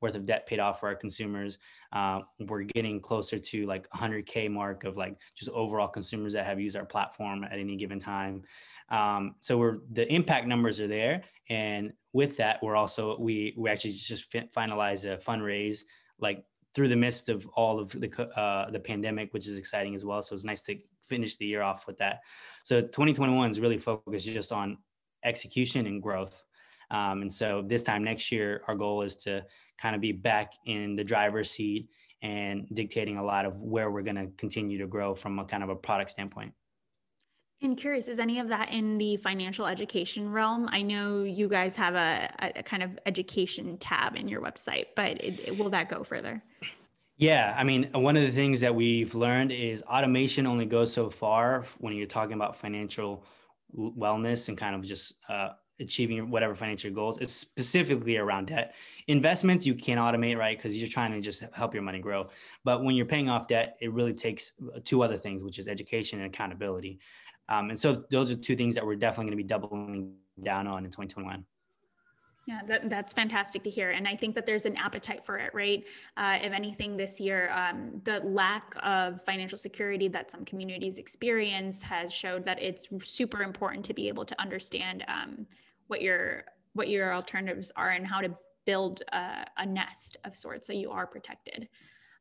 worth 0.00 0.14
of 0.14 0.26
debt 0.26 0.46
paid 0.46 0.60
off 0.60 0.80
for 0.80 0.88
our 0.88 0.94
consumers. 0.94 1.58
Uh, 1.92 2.20
we're 2.40 2.62
getting 2.62 3.00
closer 3.00 3.38
to 3.38 3.66
like 3.66 3.88
100K 3.90 4.50
mark 4.50 4.84
of 4.84 4.96
like 4.96 5.18
just 5.34 5.50
overall 5.50 5.88
consumers 5.88 6.32
that 6.32 6.46
have 6.46 6.60
used 6.60 6.76
our 6.76 6.84
platform 6.84 7.44
at 7.44 7.58
any 7.58 7.76
given 7.76 7.98
time. 7.98 8.42
Um, 8.90 9.34
so 9.40 9.58
we're 9.58 9.78
the 9.92 10.10
impact 10.12 10.46
numbers 10.46 10.80
are 10.80 10.88
there, 10.88 11.22
and 11.50 11.92
with 12.12 12.38
that, 12.38 12.62
we're 12.62 12.76
also 12.76 13.18
we 13.18 13.54
we 13.56 13.68
actually 13.68 13.92
just 13.92 14.32
finalize 14.32 15.04
a 15.04 15.18
fundraise 15.18 15.80
like 16.18 16.42
through 16.74 16.88
the 16.88 16.96
midst 16.96 17.28
of 17.28 17.46
all 17.48 17.78
of 17.80 17.90
the 17.92 18.40
uh, 18.40 18.70
the 18.70 18.80
pandemic, 18.80 19.34
which 19.34 19.46
is 19.46 19.58
exciting 19.58 19.94
as 19.94 20.04
well. 20.04 20.22
So 20.22 20.34
it's 20.34 20.44
nice 20.44 20.62
to 20.62 20.78
finish 21.08 21.36
the 21.36 21.46
year 21.46 21.62
off 21.62 21.86
with 21.86 21.98
that. 21.98 22.20
So 22.64 22.80
2021 22.80 23.50
is 23.50 23.60
really 23.60 23.78
focused 23.78 24.26
just 24.26 24.52
on 24.52 24.78
execution 25.24 25.86
and 25.86 26.02
growth. 26.02 26.44
Um, 26.90 27.22
and 27.22 27.32
so 27.32 27.62
this 27.66 27.82
time 27.82 28.04
next 28.04 28.32
year, 28.32 28.62
our 28.66 28.74
goal 28.74 29.02
is 29.02 29.16
to 29.24 29.44
kind 29.80 29.94
of 29.94 30.00
be 30.00 30.12
back 30.12 30.52
in 30.64 30.96
the 30.96 31.04
driver's 31.04 31.50
seat 31.50 31.88
and 32.22 32.66
dictating 32.72 33.16
a 33.16 33.24
lot 33.24 33.44
of 33.44 33.60
where 33.60 33.90
we're 33.90 34.02
going 34.02 34.16
to 34.16 34.28
continue 34.36 34.78
to 34.78 34.86
grow 34.86 35.14
from 35.14 35.38
a 35.38 35.44
kind 35.44 35.62
of 35.62 35.68
a 35.68 35.76
product 35.76 36.10
standpoint. 36.10 36.52
And 37.60 37.76
curious, 37.76 38.06
is 38.06 38.20
any 38.20 38.38
of 38.38 38.48
that 38.48 38.70
in 38.70 38.98
the 38.98 39.16
financial 39.16 39.66
education 39.66 40.30
realm? 40.30 40.68
I 40.70 40.82
know 40.82 41.24
you 41.24 41.48
guys 41.48 41.74
have 41.74 41.96
a, 41.96 42.30
a 42.56 42.62
kind 42.62 42.84
of 42.84 42.98
education 43.04 43.78
tab 43.78 44.14
in 44.14 44.28
your 44.28 44.40
website, 44.40 44.86
but 44.94 45.18
it, 45.18 45.48
it, 45.48 45.58
will 45.58 45.70
that 45.70 45.88
go 45.88 46.04
further? 46.04 46.42
Yeah, 47.18 47.52
I 47.58 47.64
mean, 47.64 47.90
one 47.92 48.16
of 48.16 48.22
the 48.22 48.30
things 48.30 48.60
that 48.60 48.72
we've 48.72 49.12
learned 49.16 49.50
is 49.50 49.82
automation 49.82 50.46
only 50.46 50.66
goes 50.66 50.92
so 50.92 51.10
far 51.10 51.64
when 51.78 51.94
you're 51.94 52.06
talking 52.06 52.34
about 52.34 52.54
financial 52.54 53.24
wellness 53.76 54.48
and 54.48 54.56
kind 54.56 54.76
of 54.76 54.84
just 54.84 55.16
uh, 55.28 55.48
achieving 55.80 56.30
whatever 56.30 56.54
financial 56.54 56.92
goals. 56.92 57.18
It's 57.18 57.34
specifically 57.34 58.18
around 58.18 58.46
debt. 58.46 58.76
Investments 59.08 59.66
you 59.66 59.74
can 59.74 59.98
automate, 59.98 60.38
right? 60.38 60.56
Because 60.56 60.76
you're 60.76 60.88
trying 60.88 61.10
to 61.10 61.20
just 61.20 61.42
help 61.52 61.74
your 61.74 61.82
money 61.82 61.98
grow. 61.98 62.28
But 62.62 62.84
when 62.84 62.94
you're 62.94 63.04
paying 63.04 63.28
off 63.28 63.48
debt, 63.48 63.76
it 63.80 63.92
really 63.92 64.14
takes 64.14 64.52
two 64.84 65.02
other 65.02 65.18
things, 65.18 65.42
which 65.42 65.58
is 65.58 65.66
education 65.66 66.20
and 66.20 66.32
accountability. 66.32 67.00
Um, 67.48 67.70
and 67.70 67.78
so 67.78 68.04
those 68.12 68.30
are 68.30 68.36
two 68.36 68.54
things 68.54 68.76
that 68.76 68.86
we're 68.86 68.94
definitely 68.94 69.32
going 69.32 69.38
to 69.38 69.42
be 69.42 69.48
doubling 69.48 70.14
down 70.40 70.68
on 70.68 70.84
in 70.84 70.90
2021. 70.92 71.44
Yeah, 72.48 72.60
that, 72.66 72.88
that's 72.88 73.12
fantastic 73.12 73.62
to 73.64 73.70
hear. 73.70 73.90
And 73.90 74.08
I 74.08 74.16
think 74.16 74.34
that 74.34 74.46
there's 74.46 74.64
an 74.64 74.74
appetite 74.78 75.22
for 75.22 75.36
it, 75.36 75.52
right? 75.52 75.84
Uh, 76.16 76.38
if 76.42 76.50
anything, 76.50 76.96
this 76.96 77.20
year, 77.20 77.50
um, 77.52 78.00
the 78.04 78.20
lack 78.20 78.74
of 78.82 79.22
financial 79.26 79.58
security 79.58 80.08
that 80.08 80.30
some 80.30 80.46
communities 80.46 80.96
experience 80.96 81.82
has 81.82 82.10
showed 82.10 82.44
that 82.44 82.58
it's 82.62 82.88
super 83.04 83.42
important 83.42 83.84
to 83.84 83.92
be 83.92 84.08
able 84.08 84.24
to 84.24 84.40
understand 84.40 85.04
um, 85.08 85.46
what 85.88 86.00
your 86.00 86.44
what 86.72 86.88
your 86.88 87.12
alternatives 87.12 87.70
are 87.76 87.90
and 87.90 88.06
how 88.06 88.22
to 88.22 88.34
build 88.64 89.02
a, 89.12 89.44
a 89.58 89.66
nest 89.66 90.16
of 90.24 90.34
sorts 90.34 90.66
so 90.66 90.72
you 90.72 90.90
are 90.90 91.06
protected. 91.06 91.68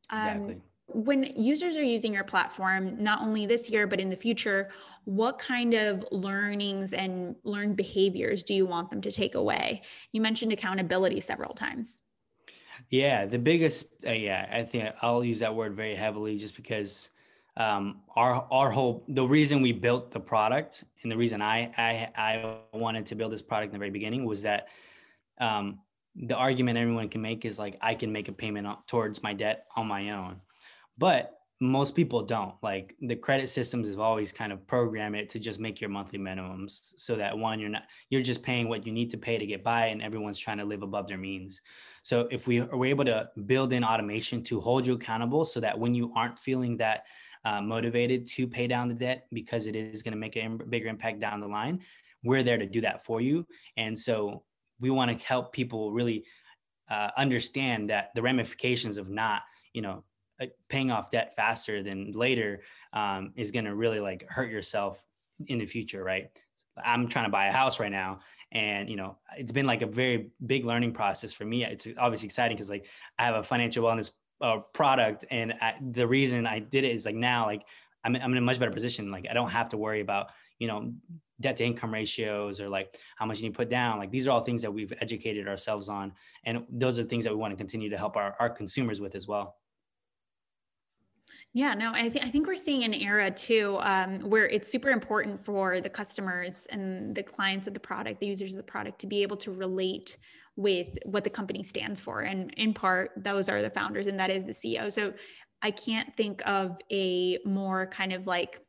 Um, 0.09 0.17
exactly 0.17 0.61
when 0.87 1.23
users 1.35 1.75
are 1.75 1.83
using 1.83 2.13
your 2.13 2.23
platform, 2.23 3.01
not 3.01 3.21
only 3.21 3.45
this 3.45 3.69
year, 3.69 3.87
but 3.87 3.99
in 3.99 4.09
the 4.09 4.15
future, 4.15 4.69
what 5.03 5.37
kind 5.37 5.73
of 5.73 6.05
learnings 6.11 6.93
and 6.93 7.35
learned 7.43 7.75
behaviors 7.75 8.43
do 8.43 8.53
you 8.53 8.65
want 8.65 8.89
them 8.89 9.01
to 9.01 9.11
take 9.11 9.35
away? 9.35 9.83
You 10.11 10.21
mentioned 10.21 10.53
accountability 10.53 11.19
several 11.19 11.53
times. 11.53 12.01
Yeah, 12.89 13.25
the 13.25 13.39
biggest, 13.39 14.05
uh, 14.05 14.11
yeah, 14.11 14.47
I 14.51 14.63
think 14.63 14.93
I'll 15.01 15.23
use 15.23 15.39
that 15.39 15.53
word 15.53 15.75
very 15.75 15.95
heavily 15.95 16.37
just 16.37 16.55
because 16.55 17.11
um, 17.57 18.01
our 18.15 18.47
our 18.51 18.69
whole 18.69 19.03
the 19.07 19.27
reason 19.27 19.61
we 19.61 19.71
built 19.71 20.11
the 20.11 20.19
product 20.19 20.83
and 21.01 21.11
the 21.11 21.17
reason 21.17 21.41
I 21.41 21.71
I 21.75 22.09
I 22.15 22.77
wanted 22.77 23.07
to 23.07 23.15
build 23.15 23.31
this 23.31 23.41
product 23.41 23.69
in 23.69 23.73
the 23.73 23.79
very 23.79 23.89
beginning 23.89 24.25
was 24.25 24.43
that 24.43 24.67
um, 25.41 25.79
the 26.15 26.35
argument 26.35 26.77
everyone 26.77 27.09
can 27.09 27.21
make 27.21 27.45
is 27.45 27.57
like 27.57 27.77
I 27.81 27.95
can 27.95 28.11
make 28.11 28.27
a 28.27 28.31
payment 28.31 28.67
towards 28.87 29.23
my 29.23 29.33
debt 29.33 29.65
on 29.75 29.87
my 29.87 30.11
own, 30.11 30.39
but 30.97 31.33
most 31.59 31.95
people 31.95 32.21
don't. 32.21 32.53
Like 32.61 32.95
the 33.01 33.15
credit 33.15 33.49
systems 33.49 33.89
have 33.89 33.99
always 33.99 34.31
kind 34.31 34.51
of 34.51 34.65
programmed 34.67 35.15
it 35.15 35.29
to 35.29 35.39
just 35.39 35.59
make 35.59 35.81
your 35.81 35.89
monthly 35.89 36.19
minimums 36.19 36.93
so 36.97 37.15
that 37.15 37.35
one 37.35 37.59
you're 37.59 37.69
not 37.69 37.83
you're 38.11 38.21
just 38.21 38.43
paying 38.43 38.69
what 38.69 38.85
you 38.85 38.91
need 38.91 39.09
to 39.09 39.17
pay 39.17 39.39
to 39.39 39.45
get 39.45 39.63
by 39.63 39.87
and 39.87 40.01
everyone's 40.01 40.37
trying 40.37 40.59
to 40.59 40.65
live 40.65 40.83
above 40.83 41.07
their 41.07 41.17
means. 41.17 41.61
So 42.03 42.27
if 42.29 42.47
we 42.47 42.59
are 42.59 42.85
able 42.85 43.05
to 43.05 43.29
build 43.47 43.73
in 43.73 43.83
automation 43.83 44.43
to 44.43 44.59
hold 44.59 44.85
you 44.85 44.93
accountable 44.93 45.45
so 45.45 45.59
that 45.61 45.77
when 45.77 45.95
you 45.95 46.13
aren't 46.15 46.37
feeling 46.37 46.77
that 46.77 47.05
uh, 47.43 47.61
motivated 47.61 48.27
to 48.27 48.47
pay 48.47 48.67
down 48.67 48.87
the 48.87 48.93
debt 48.93 49.25
because 49.33 49.65
it 49.65 49.75
is 49.75 50.03
going 50.03 50.11
to 50.11 50.19
make 50.19 50.37
a 50.37 50.47
bigger 50.69 50.89
impact 50.89 51.19
down 51.19 51.39
the 51.39 51.47
line 51.47 51.81
we're 52.23 52.43
there 52.43 52.57
to 52.57 52.65
do 52.65 52.81
that 52.81 53.03
for 53.05 53.21
you. 53.21 53.47
And 53.75 53.97
so 53.97 54.43
we 54.79 54.89
want 54.89 55.17
to 55.17 55.25
help 55.25 55.53
people 55.53 55.91
really 55.91 56.25
uh, 56.89 57.09
understand 57.17 57.89
that 57.89 58.11
the 58.15 58.21
ramifications 58.21 58.97
of 58.97 59.09
not 59.09 59.41
you 59.73 59.81
know 59.81 60.03
paying 60.69 60.91
off 60.91 61.09
debt 61.09 61.35
faster 61.35 61.83
than 61.83 62.11
later 62.11 62.61
um, 62.93 63.33
is 63.35 63.51
going 63.51 63.65
to 63.65 63.75
really 63.75 63.99
like 63.99 64.27
hurt 64.29 64.49
yourself 64.49 65.03
in 65.47 65.59
the 65.59 65.65
future 65.65 66.03
right? 66.03 66.29
I'm 66.83 67.07
trying 67.07 67.25
to 67.25 67.31
buy 67.31 67.47
a 67.47 67.51
house 67.51 67.79
right 67.79 67.91
now 67.91 68.19
and 68.51 68.89
you 68.89 68.95
know 68.95 69.17
it's 69.35 69.51
been 69.51 69.65
like 69.65 69.81
a 69.81 69.87
very 69.87 70.29
big 70.45 70.65
learning 70.65 70.93
process 70.93 71.33
for 71.33 71.45
me. 71.45 71.65
It's 71.65 71.87
obviously 71.97 72.27
exciting 72.27 72.55
because 72.55 72.69
like 72.69 72.87
i 73.19 73.25
have 73.25 73.35
a 73.35 73.43
financial 73.43 73.83
wellness 73.83 74.11
uh, 74.41 74.59
product 74.73 75.25
and 75.31 75.53
I, 75.59 75.73
the 75.91 76.07
reason 76.07 76.45
i 76.45 76.59
did 76.59 76.83
it 76.83 76.95
is 76.95 77.05
like 77.05 77.15
now 77.15 77.47
like 77.47 77.65
I'm, 78.03 78.15
I'm 78.15 78.31
in 78.31 78.37
a 78.37 78.41
much 78.41 78.59
better 78.59 78.71
position. 78.71 79.11
Like 79.11 79.27
i 79.29 79.33
don't 79.33 79.49
have 79.49 79.69
to 79.69 79.77
worry 79.77 80.01
about 80.01 80.29
you 80.59 80.67
know 80.67 80.93
debt 81.39 81.55
to 81.57 81.65
income 81.65 81.93
ratios 81.93 82.59
or 82.59 82.69
like 82.69 82.97
how 83.15 83.25
much 83.25 83.39
you 83.39 83.43
need 83.43 83.53
to 83.53 83.57
put 83.57 83.69
down. 83.69 83.99
Like 83.99 84.09
these 84.11 84.27
are 84.27 84.31
all 84.31 84.41
things 84.41 84.63
that 84.63 84.73
we've 84.73 84.91
educated 85.01 85.47
ourselves 85.47 85.87
on 85.89 86.13
and 86.45 86.65
those 86.69 86.97
are 86.97 87.03
things 87.03 87.25
that 87.25 87.31
we 87.31 87.37
want 87.37 87.51
to 87.51 87.57
continue 87.57 87.89
to 87.89 87.97
help 87.97 88.15
our, 88.15 88.35
our 88.39 88.49
consumers 88.49 88.99
with 88.99 89.15
as 89.15 89.27
well 89.27 89.55
yeah, 91.57 91.73
no, 91.73 91.91
I, 91.91 92.09
th- 92.09 92.23
I 92.23 92.29
think 92.29 92.45
we're 92.45 92.55
seeing 92.55 92.83
an 92.83 92.93
era 92.93 93.31
too 93.31 93.79
um, 93.79 94.17
where 94.17 94.47
it's 94.47 94.71
super 94.71 94.91
important 94.91 95.43
for 95.43 95.81
the 95.81 95.89
customers 95.89 96.67
and 96.69 97.15
the 97.15 97.23
clients 97.23 97.67
of 97.67 97.73
the 97.73 97.79
product, 97.79 98.19
the 98.19 98.27
users 98.27 98.51
of 98.51 98.57
the 98.57 98.63
product, 98.63 98.99
to 98.99 99.07
be 99.07 99.23
able 99.23 99.37
to 99.37 99.51
relate 99.51 100.19
with 100.55 100.87
what 101.05 101.23
the 101.23 101.31
company 101.31 101.63
stands 101.63 101.99
for. 101.99 102.21
And 102.21 102.53
in 102.57 102.75
part, 102.75 103.09
those 103.17 103.49
are 103.49 103.63
the 103.63 103.71
founders, 103.71 104.05
and 104.05 104.19
that 104.19 104.29
is 104.29 104.45
the 104.45 104.51
CEO. 104.51 104.93
So 104.93 105.15
I 105.63 105.71
can't 105.71 106.15
think 106.15 106.47
of 106.47 106.77
a 106.91 107.39
more 107.43 107.87
kind 107.87 108.13
of 108.13 108.27
like 108.27 108.61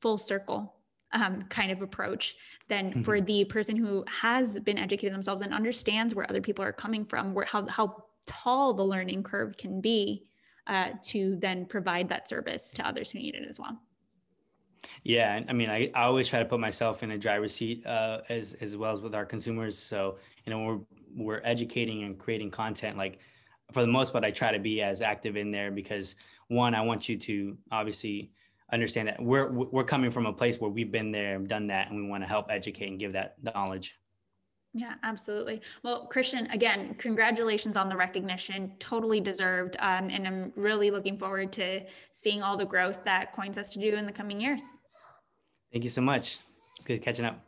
full 0.00 0.18
circle 0.18 0.74
um, 1.12 1.42
kind 1.42 1.70
of 1.70 1.80
approach 1.80 2.34
than 2.68 2.90
mm-hmm. 2.90 3.02
for 3.02 3.20
the 3.20 3.44
person 3.44 3.76
who 3.76 4.04
has 4.20 4.58
been 4.58 4.78
educating 4.78 5.12
themselves 5.12 5.42
and 5.42 5.54
understands 5.54 6.12
where 6.12 6.28
other 6.28 6.40
people 6.40 6.64
are 6.64 6.72
coming 6.72 7.04
from, 7.04 7.34
where 7.34 7.46
how 7.46 7.66
how 7.68 8.02
tall 8.26 8.74
the 8.74 8.84
learning 8.84 9.22
curve 9.22 9.56
can 9.56 9.80
be 9.80 10.24
uh, 10.66 10.90
to 11.02 11.36
then 11.36 11.66
provide 11.66 12.08
that 12.08 12.28
service 12.28 12.72
to 12.72 12.86
others 12.86 13.10
who 13.10 13.18
need 13.18 13.34
it 13.34 13.48
as 13.48 13.58
well. 13.58 13.80
Yeah, 15.04 15.40
I 15.48 15.52
mean, 15.52 15.70
I, 15.70 15.90
I 15.94 16.02
always 16.04 16.28
try 16.28 16.40
to 16.40 16.44
put 16.44 16.60
myself 16.60 17.02
in 17.02 17.12
a 17.12 17.18
driver's 17.18 17.54
seat 17.54 17.86
uh, 17.86 18.20
as 18.28 18.54
as 18.54 18.76
well 18.76 18.92
as 18.92 19.00
with 19.00 19.14
our 19.14 19.24
consumers. 19.24 19.78
So 19.78 20.18
you 20.44 20.52
know, 20.52 20.64
we're 20.64 21.24
we're 21.24 21.40
educating 21.44 22.02
and 22.04 22.18
creating 22.18 22.50
content. 22.50 22.96
Like 22.96 23.18
for 23.72 23.80
the 23.80 23.88
most 23.88 24.12
part, 24.12 24.24
I 24.24 24.30
try 24.30 24.52
to 24.52 24.58
be 24.58 24.82
as 24.82 25.02
active 25.02 25.36
in 25.36 25.50
there 25.50 25.70
because 25.70 26.16
one, 26.48 26.74
I 26.74 26.82
want 26.82 27.08
you 27.08 27.16
to 27.18 27.56
obviously 27.70 28.32
understand 28.72 29.08
that 29.08 29.22
we're 29.22 29.50
we're 29.50 29.84
coming 29.84 30.10
from 30.10 30.26
a 30.26 30.32
place 30.32 30.60
where 30.60 30.70
we've 30.70 30.92
been 30.92 31.12
there, 31.12 31.38
done 31.38 31.68
that, 31.68 31.90
and 31.90 31.96
we 31.96 32.08
want 32.08 32.22
to 32.22 32.28
help 32.28 32.46
educate 32.50 32.88
and 32.88 32.98
give 32.98 33.12
that 33.12 33.36
knowledge. 33.42 33.98
Yeah, 34.74 34.94
absolutely. 35.02 35.60
Well, 35.82 36.06
Christian, 36.06 36.46
again, 36.50 36.94
congratulations 36.94 37.76
on 37.76 37.90
the 37.90 37.96
recognition. 37.96 38.72
Totally 38.78 39.20
deserved. 39.20 39.76
Um, 39.80 40.08
and 40.08 40.26
I'm 40.26 40.52
really 40.56 40.90
looking 40.90 41.18
forward 41.18 41.52
to 41.54 41.82
seeing 42.12 42.42
all 42.42 42.56
the 42.56 42.64
growth 42.64 43.04
that 43.04 43.36
Coyns 43.36 43.56
has 43.56 43.70
to 43.72 43.78
do 43.78 43.94
in 43.94 44.06
the 44.06 44.12
coming 44.12 44.40
years. 44.40 44.62
Thank 45.72 45.84
you 45.84 45.90
so 45.90 46.00
much. 46.00 46.38
It's 46.76 46.86
good 46.86 47.02
catching 47.02 47.26
up. 47.26 47.38